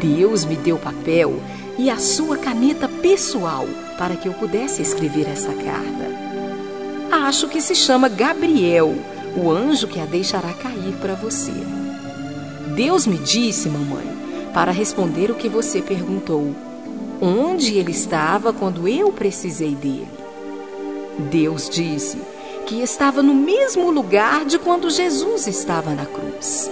[0.00, 1.40] Deus me deu papel
[1.76, 3.66] e a sua caneta pessoal
[3.98, 6.06] para que eu pudesse escrever essa carta.
[7.10, 8.94] Acho que se chama Gabriel,
[9.36, 11.52] o anjo que a deixará cair para você.
[12.76, 14.06] Deus me disse, mamãe,
[14.54, 16.54] para responder o que você perguntou,
[17.20, 20.06] onde ele estava quando eu precisei dele.
[21.28, 22.35] Deus disse
[22.66, 26.70] que estava no mesmo lugar de quando Jesus estava na cruz.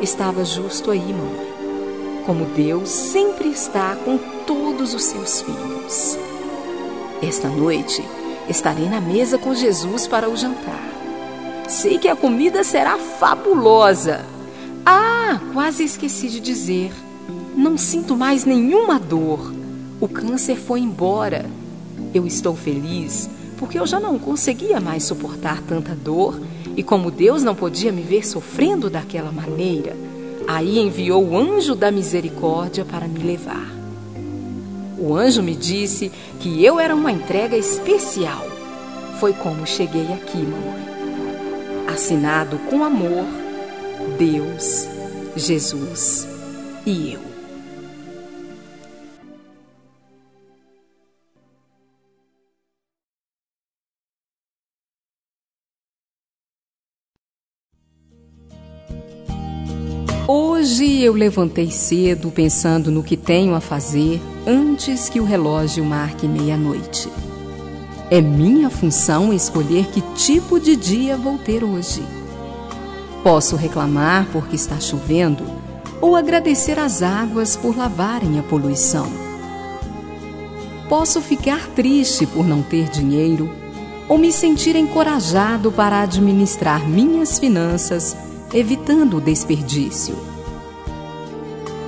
[0.00, 1.48] Estava justo aí, mamãe
[2.28, 6.18] como Deus sempre está com todos os seus filhos.
[7.22, 8.04] Esta noite
[8.46, 10.92] estarei na mesa com Jesus para o jantar.
[11.66, 14.26] Sei que a comida será fabulosa.
[14.84, 16.92] Ah, quase esqueci de dizer.
[17.56, 19.50] Não sinto mais nenhuma dor.
[19.98, 21.46] O câncer foi embora.
[22.12, 26.40] Eu estou feliz porque eu já não conseguia mais suportar tanta dor
[26.76, 29.96] e como Deus não podia me ver sofrendo daquela maneira,
[30.48, 33.70] Aí enviou o anjo da misericórdia para me levar.
[34.98, 38.46] O anjo me disse que eu era uma entrega especial.
[39.20, 40.88] Foi como cheguei aqui, mamãe.
[41.92, 43.26] Assinado com amor,
[44.18, 44.88] Deus,
[45.36, 46.26] Jesus
[46.86, 47.27] e eu.
[60.30, 66.28] Hoje eu levantei cedo pensando no que tenho a fazer antes que o relógio marque
[66.28, 67.08] meia-noite.
[68.10, 72.02] É minha função escolher que tipo de dia vou ter hoje.
[73.22, 75.44] Posso reclamar porque está chovendo
[75.98, 79.10] ou agradecer às águas por lavarem a poluição.
[80.90, 83.50] Posso ficar triste por não ter dinheiro
[84.06, 90.16] ou me sentir encorajado para administrar minhas finanças evitando o desperdício.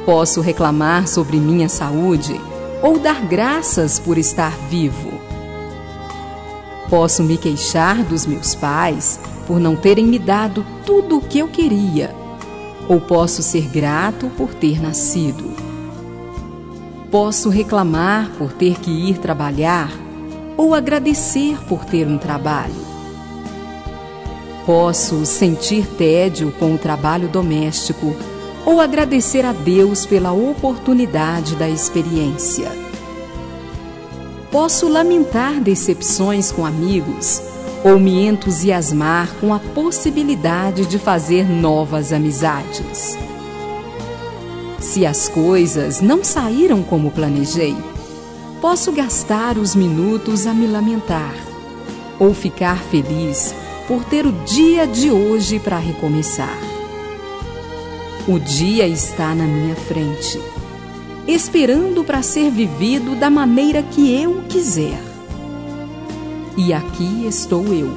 [0.05, 2.41] Posso reclamar sobre minha saúde
[2.83, 5.11] ou dar graças por estar vivo.
[6.89, 11.49] Posso me queixar dos meus pais por não terem me dado tudo o que eu
[11.49, 12.15] queria,
[12.89, 15.51] ou posso ser grato por ter nascido.
[17.11, 19.91] Posso reclamar por ter que ir trabalhar
[20.57, 22.90] ou agradecer por ter um trabalho.
[24.67, 28.15] Posso sentir tédio com o trabalho doméstico
[28.65, 32.71] ou agradecer a Deus pela oportunidade da experiência.
[34.51, 37.41] Posso lamentar decepções com amigos
[37.85, 43.17] ou me entusiasmar com a possibilidade de fazer novas amizades.
[44.79, 47.77] Se as coisas não saíram como planejei,
[48.61, 51.35] posso gastar os minutos a me lamentar
[52.19, 53.55] ou ficar feliz
[53.91, 56.57] por ter o dia de hoje para recomeçar.
[58.29, 60.41] O dia está na minha frente,
[61.27, 65.03] esperando para ser vivido da maneira que eu quiser.
[66.57, 67.93] E aqui estou eu,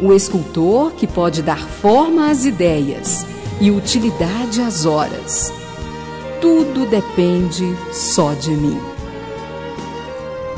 [0.00, 3.26] o escultor que pode dar forma às ideias
[3.60, 5.52] e utilidade às horas.
[6.40, 8.78] Tudo depende só de mim.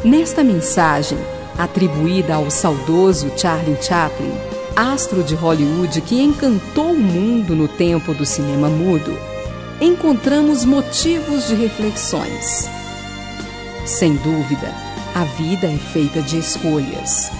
[0.05, 1.17] Nesta mensagem,
[1.59, 4.33] atribuída ao saudoso Charlie Chaplin,
[4.75, 9.19] astro de Hollywood que encantou o mundo no tempo do cinema mudo,
[9.81, 12.69] encontramos motivos de reflexões.
[13.85, 14.73] Sem dúvida,
[15.15, 17.31] a vida é feita de escolhas.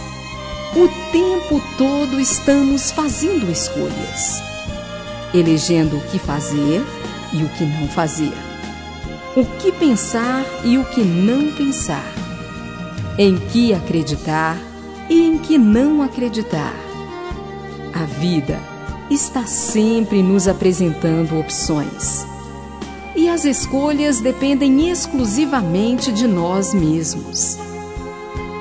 [0.75, 4.43] O tempo todo estamos fazendo escolhas,
[5.35, 6.85] elegendo o que fazer
[7.33, 8.35] e o que não fazer,
[9.35, 12.26] o que pensar e o que não pensar
[13.19, 14.59] em que acreditar
[15.09, 16.75] e em que não acreditar.
[17.95, 18.61] A vida
[19.11, 22.27] está sempre nos apresentando opções.
[23.15, 27.59] E as escolhas dependem exclusivamente de nós mesmos.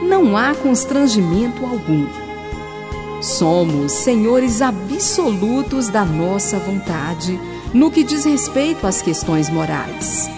[0.01, 2.07] Não há constrangimento algum.
[3.21, 7.37] Somos senhores absolutos da nossa vontade
[7.73, 10.29] no que diz respeito às questões morais.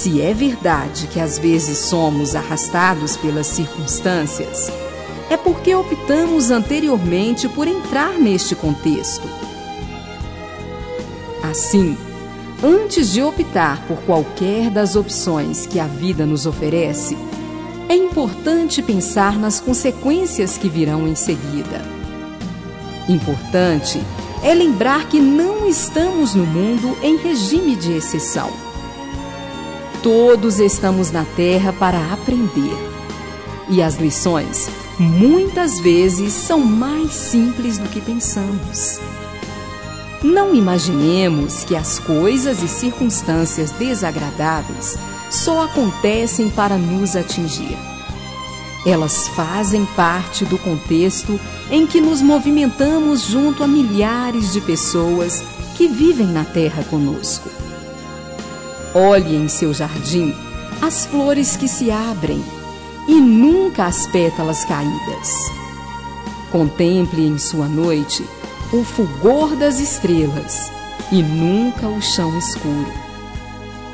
[0.00, 4.72] Se é verdade que às vezes somos arrastados pelas circunstâncias,
[5.28, 9.28] é porque optamos anteriormente por entrar neste contexto.
[11.42, 11.98] Assim,
[12.64, 17.14] antes de optar por qualquer das opções que a vida nos oferece,
[17.86, 21.82] é importante pensar nas consequências que virão em seguida.
[23.06, 24.00] Importante
[24.42, 28.69] é lembrar que não estamos no mundo em regime de exceção
[30.02, 32.74] Todos estamos na Terra para aprender.
[33.68, 38.98] E as lições, muitas vezes, são mais simples do que pensamos.
[40.22, 44.96] Não imaginemos que as coisas e circunstâncias desagradáveis
[45.30, 47.76] só acontecem para nos atingir.
[48.86, 51.38] Elas fazem parte do contexto
[51.70, 55.44] em que nos movimentamos junto a milhares de pessoas
[55.76, 57.50] que vivem na Terra conosco.
[58.94, 60.34] Olhe em seu jardim
[60.82, 62.42] as flores que se abrem
[63.06, 65.32] e nunca as pétalas caídas.
[66.50, 68.24] Contemple em sua noite
[68.72, 70.70] o fulgor das estrelas
[71.12, 72.92] e nunca o chão escuro.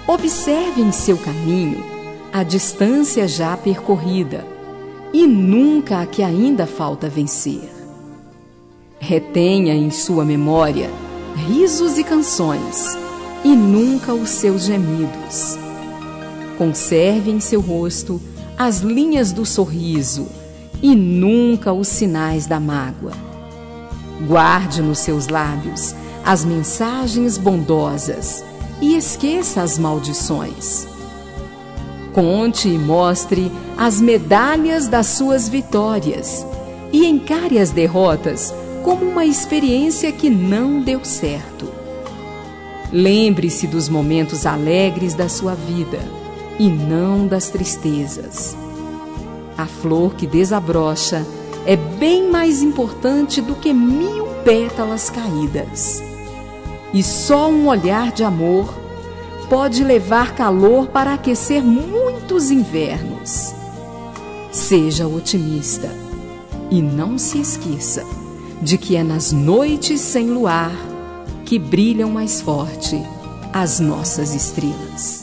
[0.07, 1.84] Observe em seu caminho
[2.32, 4.47] a distância já percorrida
[5.12, 7.70] e nunca a que ainda falta vencer.
[8.99, 10.90] Retenha em sua memória
[11.34, 13.05] risos e canções
[13.47, 15.57] e nunca os seus gemidos.
[16.59, 18.20] Conserve em seu rosto
[18.59, 20.26] as linhas do sorriso
[20.82, 23.12] e nunca os sinais da mágoa.
[24.26, 25.94] Guarde nos seus lábios
[26.24, 28.44] as mensagens bondosas
[28.80, 30.88] e esqueça as maldições.
[32.12, 36.44] Conte e mostre as medalhas das suas vitórias
[36.92, 41.75] e encare as derrotas como uma experiência que não deu certo.
[42.97, 45.99] Lembre-se dos momentos alegres da sua vida
[46.59, 48.57] e não das tristezas.
[49.55, 51.22] A flor que desabrocha
[51.66, 56.03] é bem mais importante do que mil pétalas caídas.
[56.94, 58.74] E só um olhar de amor
[59.51, 63.53] pode levar calor para aquecer muitos invernos.
[64.51, 65.90] Seja otimista
[66.70, 68.07] e não se esqueça
[68.62, 70.95] de que é nas noites sem luar
[71.47, 72.97] que brilham mais forte
[73.53, 75.22] as nossas estrelas.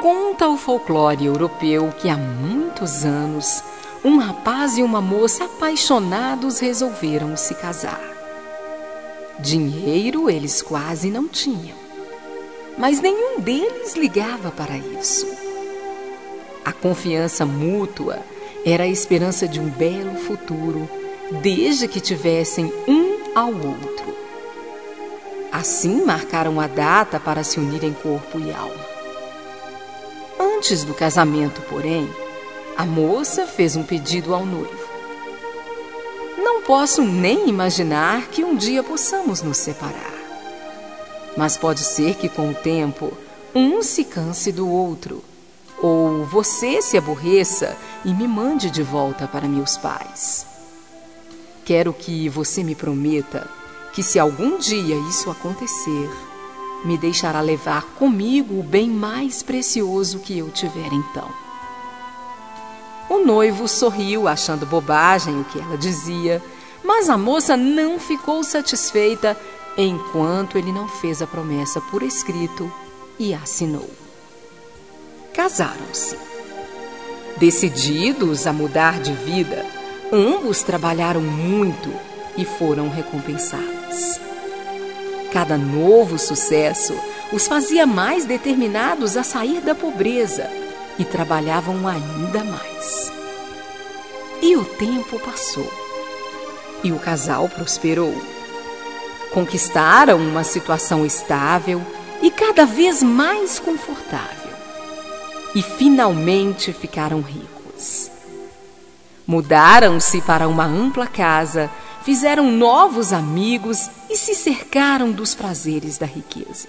[0.00, 3.64] Conta o folclore europeu que há muitos anos
[4.04, 8.00] um rapaz e uma moça apaixonados resolveram se casar.
[9.40, 11.76] Dinheiro eles quase não tinham,
[12.78, 15.41] mas nenhum deles ligava para isso.
[16.64, 18.20] A confiança mútua
[18.64, 20.88] era a esperança de um belo futuro,
[21.42, 24.16] desde que tivessem um ao outro.
[25.50, 28.86] Assim marcaram a data para se unirem corpo e alma.
[30.38, 32.08] Antes do casamento, porém,
[32.76, 34.92] a moça fez um pedido ao noivo.
[36.38, 40.14] Não posso nem imaginar que um dia possamos nos separar.
[41.36, 43.12] Mas pode ser que com o tempo
[43.52, 45.22] um se canse do outro
[45.82, 50.46] ou você se aborreça e me mande de volta para meus pais.
[51.64, 53.50] Quero que você me prometa
[53.92, 56.08] que, se algum dia isso acontecer,
[56.84, 61.28] me deixará levar comigo o bem mais precioso que eu tiver então.
[63.10, 66.42] O noivo sorriu, achando bobagem o que ela dizia,
[66.82, 69.36] mas a moça não ficou satisfeita
[69.76, 72.72] enquanto ele não fez a promessa por escrito
[73.18, 74.01] e assinou
[75.32, 76.16] casaram-se.
[77.36, 79.64] Decididos a mudar de vida,
[80.12, 81.92] ambos trabalharam muito
[82.36, 84.20] e foram recompensados.
[85.32, 86.94] Cada novo sucesso
[87.32, 90.48] os fazia mais determinados a sair da pobreza
[90.98, 93.10] e trabalhavam ainda mais.
[94.42, 95.70] E o tempo passou
[96.84, 98.14] e o casal prosperou.
[99.32, 101.80] Conquistaram uma situação estável
[102.20, 104.41] e cada vez mais confortável
[105.54, 108.10] e finalmente ficaram ricos.
[109.26, 111.70] Mudaram-se para uma ampla casa
[112.02, 116.68] fizeram novos amigos e se cercaram dos prazeres da riqueza.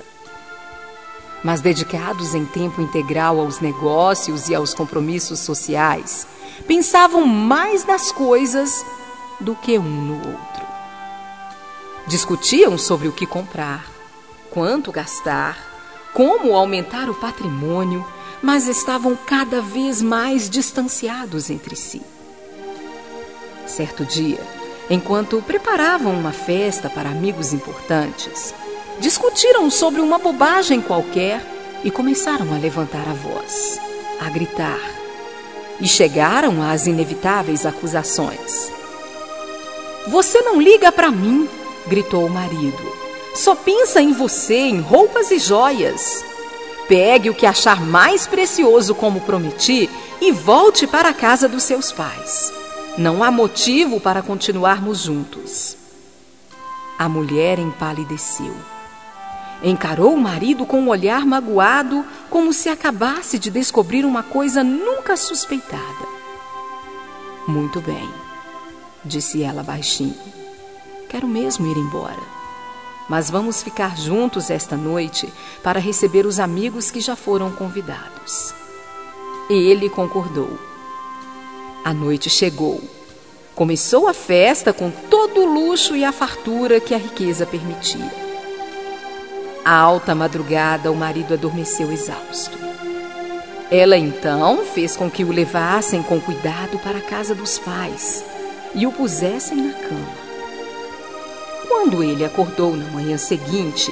[1.43, 6.25] Mas dedicados em tempo integral aos negócios e aos compromissos sociais,
[6.67, 8.85] pensavam mais nas coisas
[9.39, 10.63] do que um no outro.
[12.07, 13.85] Discutiam sobre o que comprar,
[14.51, 15.57] quanto gastar,
[16.13, 18.05] como aumentar o patrimônio,
[18.43, 22.01] mas estavam cada vez mais distanciados entre si.
[23.65, 24.41] Certo dia,
[24.89, 28.53] enquanto preparavam uma festa para amigos importantes,
[28.99, 31.41] discutiram sobre uma bobagem qualquer
[31.85, 33.79] e começaram a levantar a voz,
[34.19, 34.79] a gritar.
[35.79, 38.71] E chegaram às inevitáveis acusações.
[40.07, 41.49] Você não liga para mim,
[41.87, 42.93] gritou o marido.
[43.33, 46.32] Só pensa em você, em roupas e joias.
[46.87, 49.89] Pegue o que achar mais precioso, como prometi,
[50.21, 52.53] e volte para a casa dos seus pais.
[52.97, 55.77] Não há motivo para continuarmos juntos.
[56.97, 58.55] A mulher empalideceu.
[59.63, 65.15] Encarou o marido com um olhar magoado, como se acabasse de descobrir uma coisa nunca
[65.15, 66.07] suspeitada.
[67.47, 68.09] Muito bem,
[69.03, 70.15] disse ela baixinho.
[71.09, 72.32] Quero mesmo ir embora.
[73.09, 75.31] Mas vamos ficar juntos esta noite
[75.61, 78.53] para receber os amigos que já foram convidados.
[79.49, 80.57] Ele concordou.
[81.83, 82.81] A noite chegou.
[83.53, 88.11] Começou a festa com todo o luxo e a fartura que a riqueza permitia.
[89.65, 92.57] À alta madrugada, o marido adormeceu exausto.
[93.69, 98.23] Ela então fez com que o levassem com cuidado para a casa dos pais
[98.75, 100.22] e o pusessem na cama.
[101.75, 103.91] Quando ele acordou na manhã seguinte,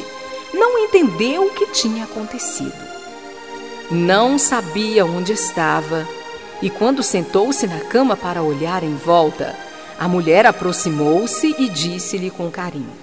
[0.53, 2.71] não entendeu o que tinha acontecido.
[3.89, 6.07] Não sabia onde estava
[6.61, 9.57] e quando sentou-se na cama para olhar em volta,
[9.99, 12.93] a mulher aproximou-se e disse-lhe com carinho: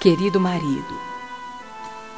[0.00, 1.00] Querido marido,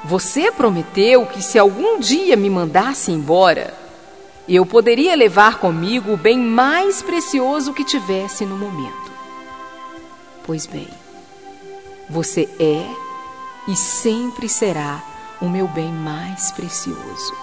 [0.03, 3.75] você prometeu que se algum dia me mandasse embora,
[4.49, 9.00] eu poderia levar comigo o bem mais precioso que tivesse no momento.
[10.45, 10.89] Pois bem,
[12.09, 12.87] você é
[13.69, 15.03] e sempre será
[15.41, 17.35] o meu bem mais precioso.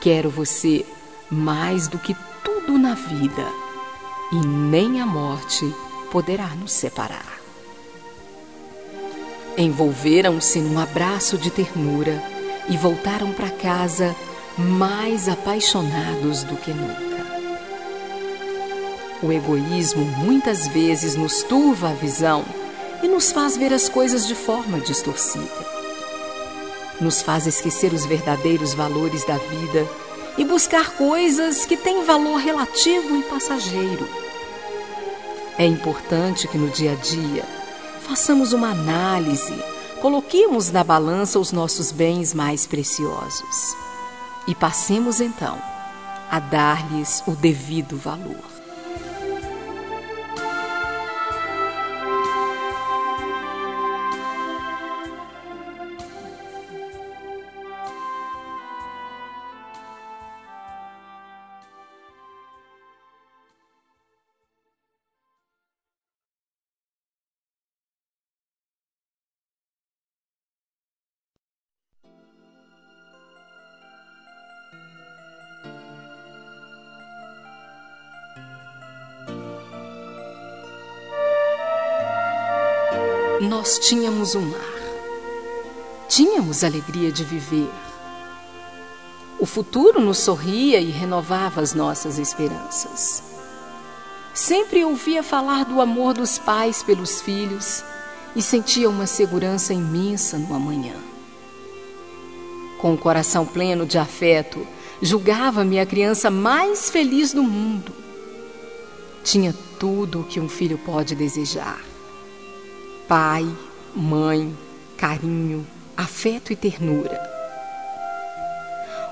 [0.00, 0.84] Quero você
[1.30, 2.14] mais do que
[2.44, 3.46] tudo na vida,
[4.32, 5.74] e nem a morte
[6.10, 7.40] poderá nos separar.
[9.56, 12.22] Envolveram-se num abraço de ternura
[12.68, 14.14] e voltaram para casa
[14.56, 17.11] mais apaixonados do que nunca.
[19.22, 22.44] O egoísmo muitas vezes nos turva a visão
[23.02, 25.82] e nos faz ver as coisas de forma distorcida
[27.02, 29.86] nos faz esquecer os verdadeiros valores da vida
[30.38, 34.08] e buscar coisas que têm valor relativo e passageiro.
[35.58, 37.44] É importante que no dia a dia
[38.00, 39.54] façamos uma análise,
[40.00, 43.76] coloquemos na balança os nossos bens mais preciosos
[44.46, 45.60] e passemos então
[46.30, 48.51] a dar-lhes o devido valor.
[83.62, 84.82] Nós tínhamos um lar.
[86.08, 87.70] Tínhamos alegria de viver.
[89.38, 93.22] O futuro nos sorria e renovava as nossas esperanças.
[94.34, 97.84] Sempre ouvia falar do amor dos pais pelos filhos
[98.34, 100.96] e sentia uma segurança imensa no amanhã.
[102.80, 104.66] Com o coração pleno de afeto,
[105.00, 107.92] julgava-me a criança mais feliz do mundo.
[109.22, 111.91] Tinha tudo o que um filho pode desejar
[113.12, 113.46] pai,
[113.94, 114.56] mãe,
[114.96, 117.20] carinho, afeto e ternura.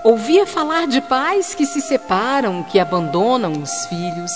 [0.03, 4.33] Ouvia falar de pais que se separam, que abandonam os filhos,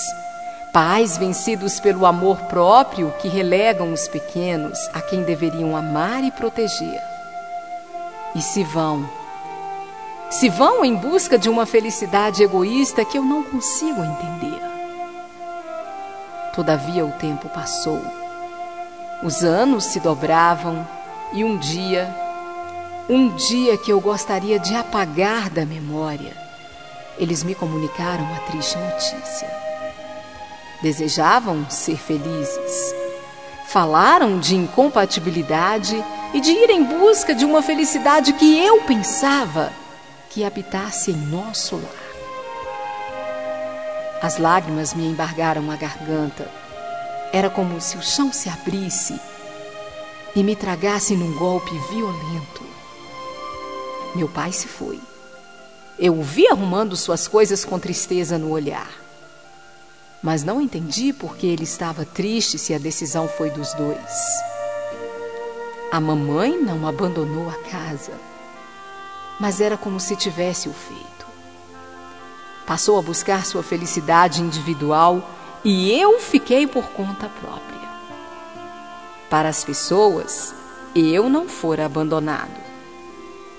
[0.71, 7.01] pais vencidos pelo amor próprio que relegam os pequenos a quem deveriam amar e proteger.
[8.35, 9.09] E se vão,
[10.29, 14.61] se vão em busca de uma felicidade egoísta que eu não consigo entender.
[16.53, 18.24] Todavia o tempo passou
[19.25, 20.87] os anos se dobravam
[21.33, 22.15] e um dia,
[23.09, 26.31] um dia que eu gostaria de apagar da memória,
[27.17, 29.49] eles me comunicaram a triste notícia.
[30.79, 32.93] Desejavam ser felizes.
[33.67, 39.73] Falaram de incompatibilidade e de ir em busca de uma felicidade que eu pensava
[40.29, 42.05] que habitasse em nosso lar.
[44.21, 46.64] As lágrimas me embargaram a garganta.
[47.35, 49.19] Era como se o chão se abrisse
[50.33, 52.63] e me tragasse num golpe violento.
[54.15, 55.01] Meu pai se foi.
[55.99, 58.89] Eu o vi arrumando suas coisas com tristeza no olhar.
[60.23, 64.39] Mas não entendi por que ele estava triste se a decisão foi dos dois.
[65.91, 68.13] A mamãe não abandonou a casa,
[69.41, 71.25] mas era como se tivesse o feito.
[72.65, 75.34] Passou a buscar sua felicidade individual
[75.65, 77.89] e eu fiquei por conta própria.
[79.31, 80.53] Para as pessoas,
[80.95, 82.55] eu não fora abandonado,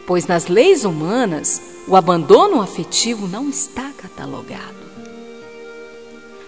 [0.07, 4.87] pois nas leis humanas o abandono afetivo não está catalogado.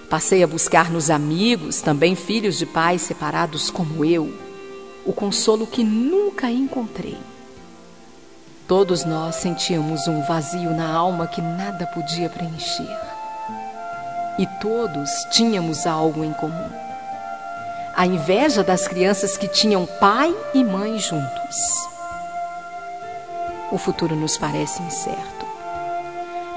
[0.09, 4.32] Passei a buscar nos amigos, também filhos de pais separados como eu,
[5.04, 7.18] o consolo que nunca encontrei.
[8.68, 13.17] Todos nós sentíamos um vazio na alma que nada podia preencher.
[14.39, 16.70] E todos tínhamos algo em comum.
[17.95, 21.57] A inveja das crianças que tinham pai e mãe juntos.
[23.72, 25.47] O futuro nos parece incerto.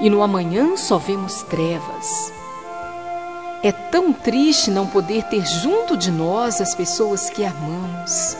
[0.00, 2.32] E no amanhã só vemos trevas
[3.62, 8.36] é tão triste não poder ter junto de nós as pessoas que amamos.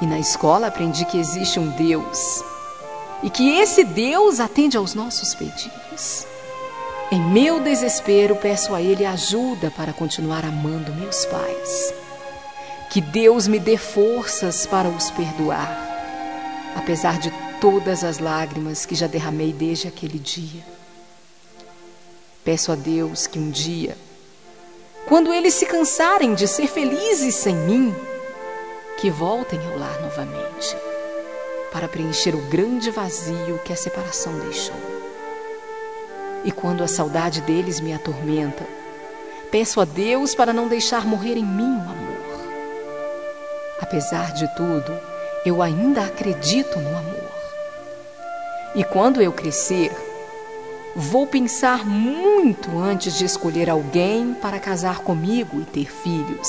[0.00, 2.42] E na escola aprendi que existe um Deus
[3.22, 6.26] e que esse Deus atende aos nossos pedidos.
[7.12, 11.92] Em meu desespero, peço a Ele ajuda para continuar amando meus pais.
[12.88, 15.88] Que Deus me dê forças para os perdoar,
[16.76, 20.64] apesar de todas as lágrimas que já derramei desde aquele dia.
[22.44, 23.98] Peço a Deus que um dia,
[25.08, 27.92] quando eles se cansarem de ser felizes sem mim,
[28.98, 30.76] que voltem ao lar novamente,
[31.72, 34.89] para preencher o grande vazio que a separação deixou.
[36.44, 38.64] E quando a saudade deles me atormenta,
[39.50, 42.10] peço a Deus para não deixar morrer em mim o amor.
[43.80, 44.92] Apesar de tudo,
[45.44, 47.30] eu ainda acredito no amor.
[48.74, 49.90] E quando eu crescer,
[50.94, 56.48] Vou pensar muito antes de escolher alguém para casar comigo e ter filhos.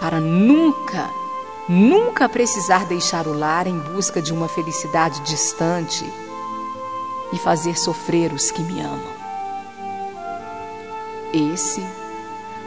[0.00, 1.10] Para nunca,
[1.68, 6.02] nunca precisar deixar o lar em busca de uma felicidade distante
[7.34, 9.12] e fazer sofrer os que me amam.
[11.32, 11.84] Esse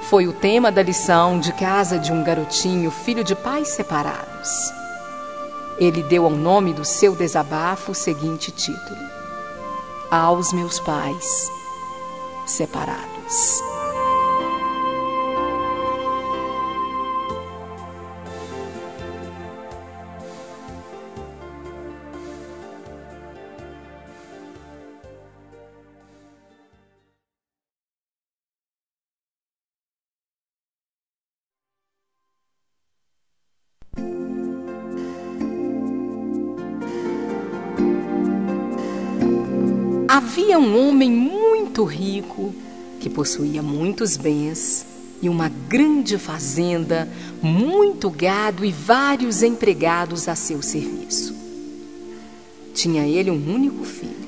[0.10, 4.50] foi o tema da lição de casa de um garotinho, filho de pais separados.
[5.78, 9.00] Ele deu ao nome do seu desabafo o seguinte título:
[10.12, 11.50] aos meus pais
[12.46, 13.77] separados.
[40.30, 42.54] Havia um homem muito rico
[43.00, 44.86] que possuía muitos bens
[45.22, 47.08] e uma grande fazenda,
[47.42, 51.34] muito gado e vários empregados a seu serviço.
[52.74, 54.28] Tinha ele um único filho,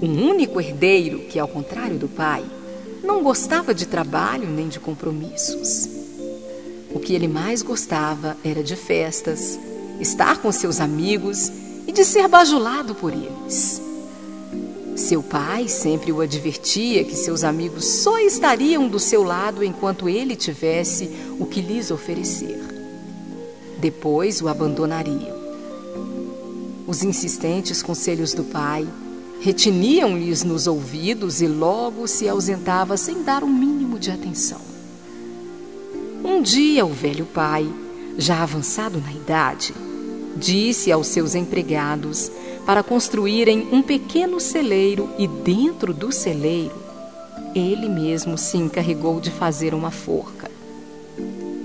[0.00, 2.42] um único herdeiro que, ao contrário do pai,
[3.04, 5.90] não gostava de trabalho nem de compromissos.
[6.90, 9.60] O que ele mais gostava era de festas,
[10.00, 11.52] estar com seus amigos
[11.86, 13.91] e de ser bajulado por eles.
[14.94, 20.36] Seu pai sempre o advertia que seus amigos só estariam do seu lado enquanto ele
[20.36, 22.60] tivesse o que lhes oferecer.
[23.78, 25.40] Depois o abandonariam.
[26.86, 28.86] Os insistentes conselhos do pai
[29.40, 34.60] retiniam-lhes nos ouvidos e logo se ausentava sem dar o um mínimo de atenção.
[36.22, 37.68] Um dia o velho pai,
[38.18, 39.74] já avançado na idade,
[40.36, 42.30] disse aos seus empregados
[42.64, 46.82] para construírem um pequeno celeiro e dentro do celeiro
[47.54, 50.50] ele mesmo se encarregou de fazer uma forca.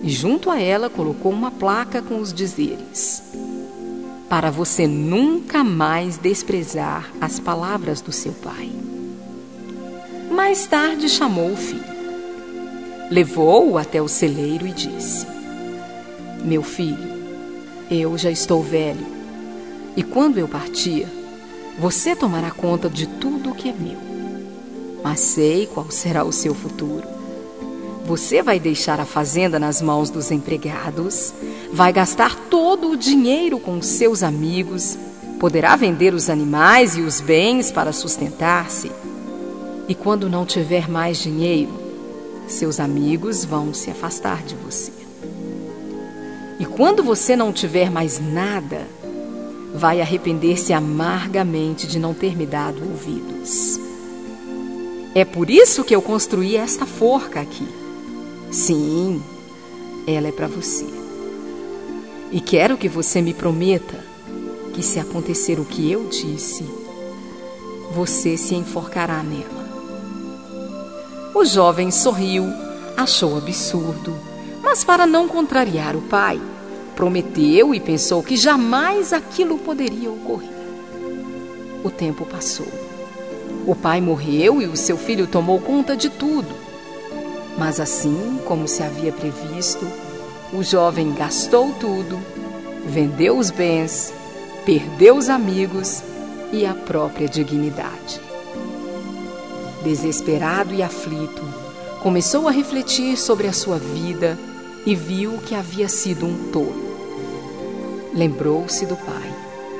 [0.03, 3.23] E junto a ela colocou uma placa com os dizeres:
[4.29, 8.69] Para você nunca mais desprezar as palavras do seu pai.
[10.29, 11.97] Mais tarde chamou o filho.
[13.09, 15.25] Levou-o até o celeiro e disse:
[16.43, 17.17] Meu filho,
[17.89, 19.16] eu já estou velho
[19.97, 21.07] e quando eu partir,
[21.79, 23.97] você tomará conta de tudo o que é meu.
[25.03, 27.03] mas sei qual será o seu futuro.
[28.05, 31.33] Você vai deixar a fazenda nas mãos dos empregados,
[31.73, 34.97] vai gastar todo o dinheiro com seus amigos,
[35.39, 38.91] poderá vender os animais e os bens para sustentar-se.
[39.87, 41.71] E quando não tiver mais dinheiro,
[42.47, 44.91] seus amigos vão se afastar de você.
[46.59, 48.87] E quando você não tiver mais nada,
[49.77, 53.79] vai arrepender-se amargamente de não ter me dado ouvidos.
[55.15, 57.67] É por isso que eu construí esta forca aqui.
[58.51, 59.21] Sim,
[60.05, 60.85] ela é para você.
[62.31, 64.03] E quero que você me prometa
[64.73, 66.65] que, se acontecer o que eu disse,
[67.93, 69.67] você se enforcará nela.
[71.33, 72.45] O jovem sorriu,
[72.97, 74.13] achou absurdo,
[74.61, 76.41] mas para não contrariar o pai,
[76.97, 80.49] prometeu e pensou que jamais aquilo poderia ocorrer.
[81.83, 82.67] O tempo passou.
[83.67, 86.49] O pai morreu e o seu filho tomou conta de tudo.
[87.55, 89.87] Mas assim como se havia previsto,
[90.51, 92.19] o jovem gastou tudo,
[92.83, 94.11] vendeu os bens,
[94.65, 96.01] perdeu os amigos
[96.51, 98.19] e a própria dignidade.
[99.83, 101.43] Desesperado e aflito,
[102.01, 104.37] começou a refletir sobre a sua vida
[104.83, 106.86] e viu que havia sido um tolo.
[108.13, 109.33] Lembrou-se do pai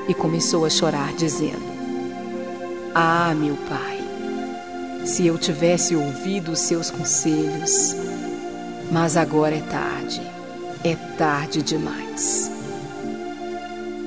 [0.08, 1.62] e começou a chorar, dizendo:
[2.94, 3.98] Ah, meu pai,
[5.06, 7.94] se eu tivesse ouvido os seus conselhos,
[8.90, 10.22] mas agora é tarde,
[10.84, 12.50] é tarde demais.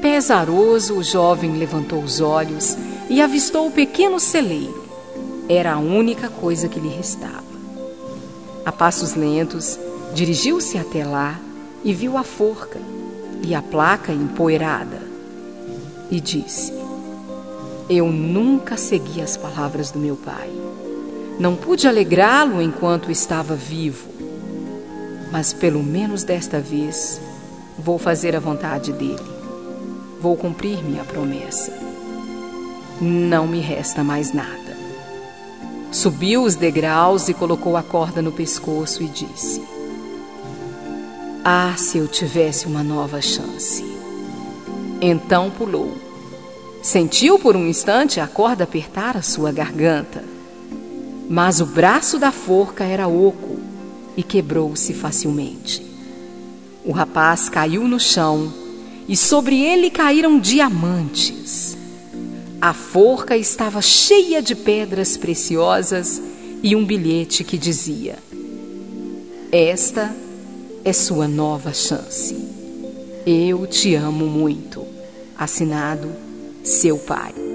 [0.02, 2.76] Pesaroso, o jovem levantou os olhos
[3.10, 4.82] e avistou o pequeno celeiro.
[5.48, 7.44] Era a única coisa que lhe restava.
[8.66, 9.78] A passos lentos,
[10.14, 11.40] dirigiu-se até lá
[11.84, 12.80] e viu a forca
[13.42, 15.02] e a placa empoeirada
[16.10, 16.74] e disse:
[17.90, 20.50] Eu nunca segui as palavras do meu pai.
[21.40, 24.08] Não pude alegrá-lo enquanto estava vivo,
[25.32, 27.20] mas pelo menos desta vez
[27.80, 29.32] vou fazer a vontade dele.
[30.20, 31.74] Vou cumprir minha promessa.
[33.00, 34.78] Não me resta mais nada.
[35.92, 39.81] Subiu os degraus e colocou a corda no pescoço e disse:
[41.44, 43.84] ah, se eu tivesse uma nova chance.
[45.02, 45.98] Então pulou.
[46.84, 50.24] Sentiu por um instante a corda apertar a sua garganta.
[51.28, 53.60] Mas o braço da forca era oco
[54.16, 55.84] e quebrou-se facilmente.
[56.86, 58.52] O rapaz caiu no chão
[59.08, 61.78] e sobre ele caíram diamantes.
[62.60, 66.22] A forca estava cheia de pedras preciosas
[66.62, 68.18] e um bilhete que dizia:
[69.52, 70.14] Esta
[70.84, 72.36] é sua nova chance.
[73.26, 74.86] Eu te amo muito.
[75.38, 76.10] Assinado
[76.64, 77.51] Seu Pai.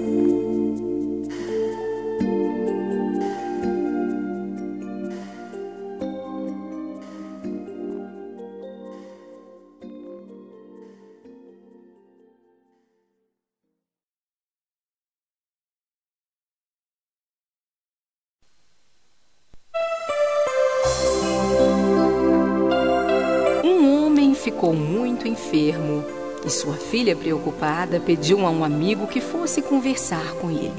[26.47, 30.73] E sua filha, preocupada, pediu a um amigo que fosse conversar com ele.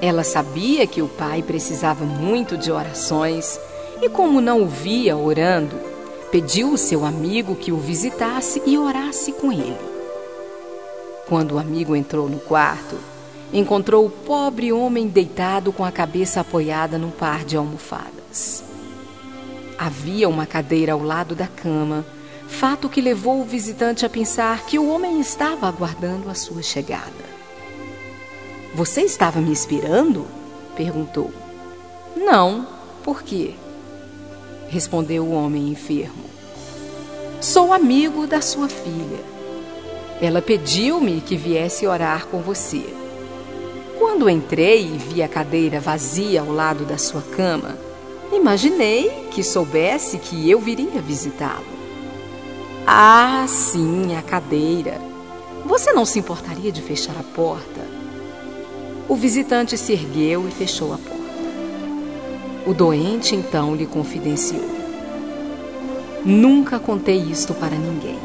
[0.00, 3.60] Ela sabia que o pai precisava muito de orações
[4.02, 5.76] e, como não o via orando,
[6.32, 9.78] pediu ao seu amigo que o visitasse e orasse com ele.
[11.28, 12.96] Quando o amigo entrou no quarto,
[13.52, 18.64] encontrou o pobre homem deitado com a cabeça apoiada num par de almofadas.
[19.78, 22.04] Havia uma cadeira ao lado da cama
[22.48, 27.24] fato que levou o visitante a pensar que o homem estava aguardando a sua chegada.
[28.74, 30.26] Você estava me esperando?
[30.76, 31.32] perguntou.
[32.16, 32.66] Não,
[33.02, 33.54] por quê?
[34.68, 36.24] respondeu o homem enfermo.
[37.40, 39.20] Sou amigo da sua filha.
[40.20, 42.82] Ela pediu-me que viesse orar com você.
[43.98, 47.76] Quando entrei e vi a cadeira vazia ao lado da sua cama,
[48.32, 51.73] imaginei que soubesse que eu viria visitá-lo.
[52.86, 55.00] Ah, sim, a cadeira.
[55.64, 57.80] Você não se importaria de fechar a porta?
[59.08, 61.14] O visitante se ergueu e fechou a porta.
[62.66, 64.68] O doente então lhe confidenciou:
[66.22, 68.18] Nunca contei isto para ninguém.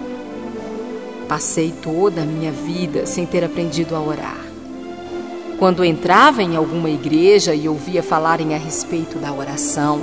[1.28, 4.46] Passei toda a minha vida sem ter aprendido a orar.
[5.58, 10.02] Quando entrava em alguma igreja e ouvia falarem a respeito da oração,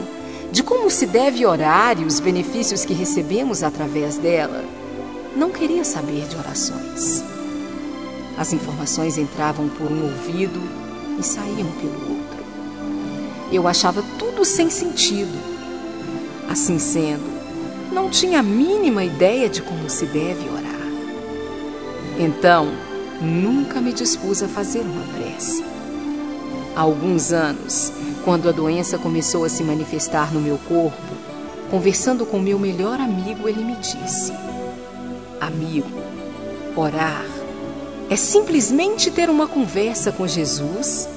[0.53, 4.64] de como se deve orar e os benefícios que recebemos através dela,
[5.36, 7.22] não queria saber de orações.
[8.38, 10.61] As informações entravam por um ouvido
[11.18, 12.44] e saíam pelo outro.
[13.53, 15.38] Eu achava tudo sem sentido.
[16.49, 17.24] Assim sendo,
[17.92, 20.66] não tinha a mínima ideia de como se deve orar.
[22.18, 22.72] Então,
[23.20, 25.64] nunca me dispus a fazer uma prece.
[26.74, 27.92] Há alguns anos,
[28.27, 30.99] quando a doença começou a se manifestar no meu corpo,
[31.70, 34.33] conversando com meu melhor amigo, ele me disse:
[35.41, 35.89] Amigo,
[36.74, 37.24] orar
[38.11, 41.09] é simplesmente ter uma conversa com Jesus,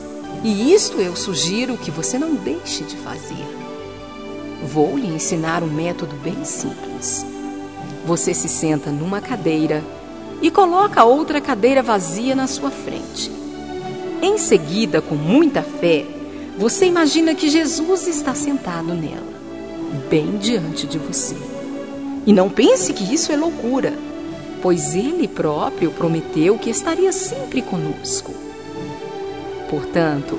[0.43, 3.43] e isto eu sugiro que você não deixe de fazer.
[4.71, 7.25] Vou lhe ensinar um método bem simples.
[8.05, 9.83] Você se senta numa cadeira
[10.43, 13.31] e coloca outra cadeira vazia na sua frente.
[14.21, 16.05] Em seguida, com muita fé,
[16.59, 19.23] você imagina que Jesus está sentado nela,
[20.09, 21.37] bem diante de você.
[22.27, 23.93] E não pense que isso é loucura,
[24.61, 28.33] pois ele próprio prometeu que estaria sempre conosco.
[29.69, 30.37] Portanto,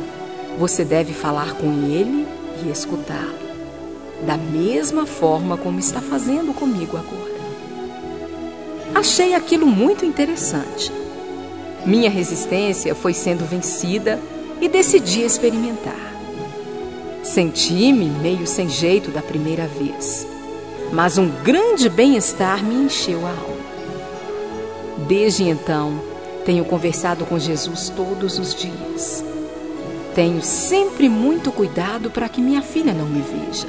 [0.59, 2.27] você deve falar com ele
[2.67, 3.39] e escutá-lo,
[4.27, 7.31] da mesma forma como está fazendo comigo agora.
[8.95, 10.93] Achei aquilo muito interessante.
[11.87, 14.21] Minha resistência foi sendo vencida
[14.61, 16.10] e decidi experimentar.
[17.23, 20.27] Senti-me meio sem jeito da primeira vez,
[20.91, 23.61] mas um grande bem-estar me encheu a alma.
[25.07, 26.01] Desde então,
[26.47, 29.23] tenho conversado com Jesus todos os dias.
[30.15, 33.69] Tenho sempre muito cuidado para que minha filha não me veja,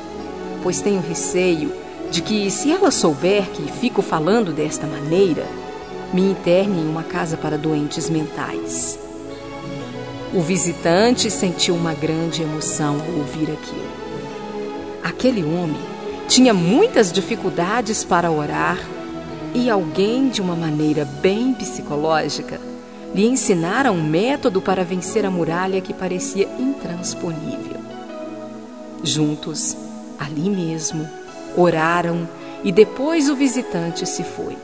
[0.64, 1.74] pois tenho receio
[2.10, 5.45] de que, se ela souber que fico falando desta maneira,
[6.14, 8.97] me interne em uma casa para doentes mentais.
[10.34, 13.92] O visitante sentiu uma grande emoção ao ouvir aquilo.
[15.04, 15.82] Aquele homem
[16.28, 18.80] tinha muitas dificuldades para orar
[19.54, 22.62] e alguém, de uma maneira bem psicológica,
[23.14, 27.82] lhe ensinara um método para vencer a muralha que parecia intransponível.
[29.04, 29.76] Juntos,
[30.18, 31.10] ali mesmo,
[31.58, 32.26] oraram
[32.64, 34.56] e depois o visitante se foi.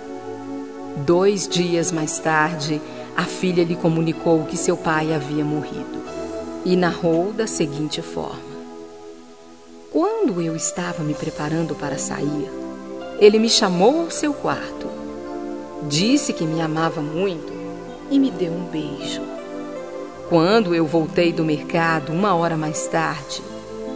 [1.06, 2.82] Dois dias mais tarde,
[3.18, 6.04] a filha lhe comunicou que seu pai havia morrido
[6.64, 8.38] e narrou da seguinte forma:
[9.92, 12.48] Quando eu estava me preparando para sair,
[13.20, 14.88] ele me chamou ao seu quarto,
[15.88, 17.52] disse que me amava muito
[18.12, 19.24] e me deu um beijo.
[20.30, 23.42] Quando eu voltei do mercado uma hora mais tarde,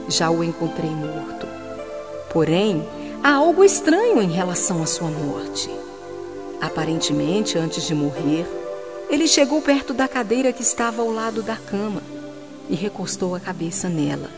[0.08, 1.46] já o encontrei morto.
[2.34, 2.88] Porém,
[3.22, 5.70] há algo estranho em relação à sua morte.
[6.60, 8.61] Aparentemente, antes de morrer,
[9.12, 12.02] ele chegou perto da cadeira que estava ao lado da cama
[12.70, 14.30] e recostou a cabeça nela.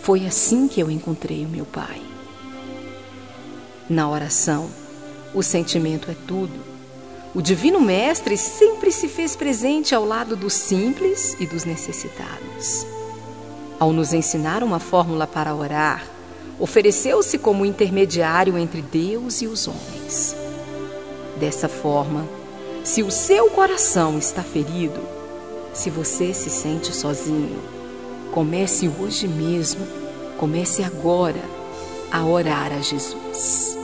[0.00, 2.00] Foi assim que eu encontrei o meu pai.
[3.90, 4.70] Na oração,
[5.34, 6.54] o sentimento é tudo.
[7.34, 12.86] O Divino Mestre sempre se fez presente ao lado dos simples e dos necessitados.
[13.80, 16.06] Ao nos ensinar uma fórmula para orar,
[16.60, 20.36] ofereceu-se como intermediário entre Deus e os homens.
[21.40, 22.24] Dessa forma,
[22.84, 25.00] se o seu coração está ferido,
[25.72, 27.58] se você se sente sozinho,
[28.30, 29.86] comece hoje mesmo,
[30.36, 31.40] comece agora
[32.12, 33.74] a orar a Jesus.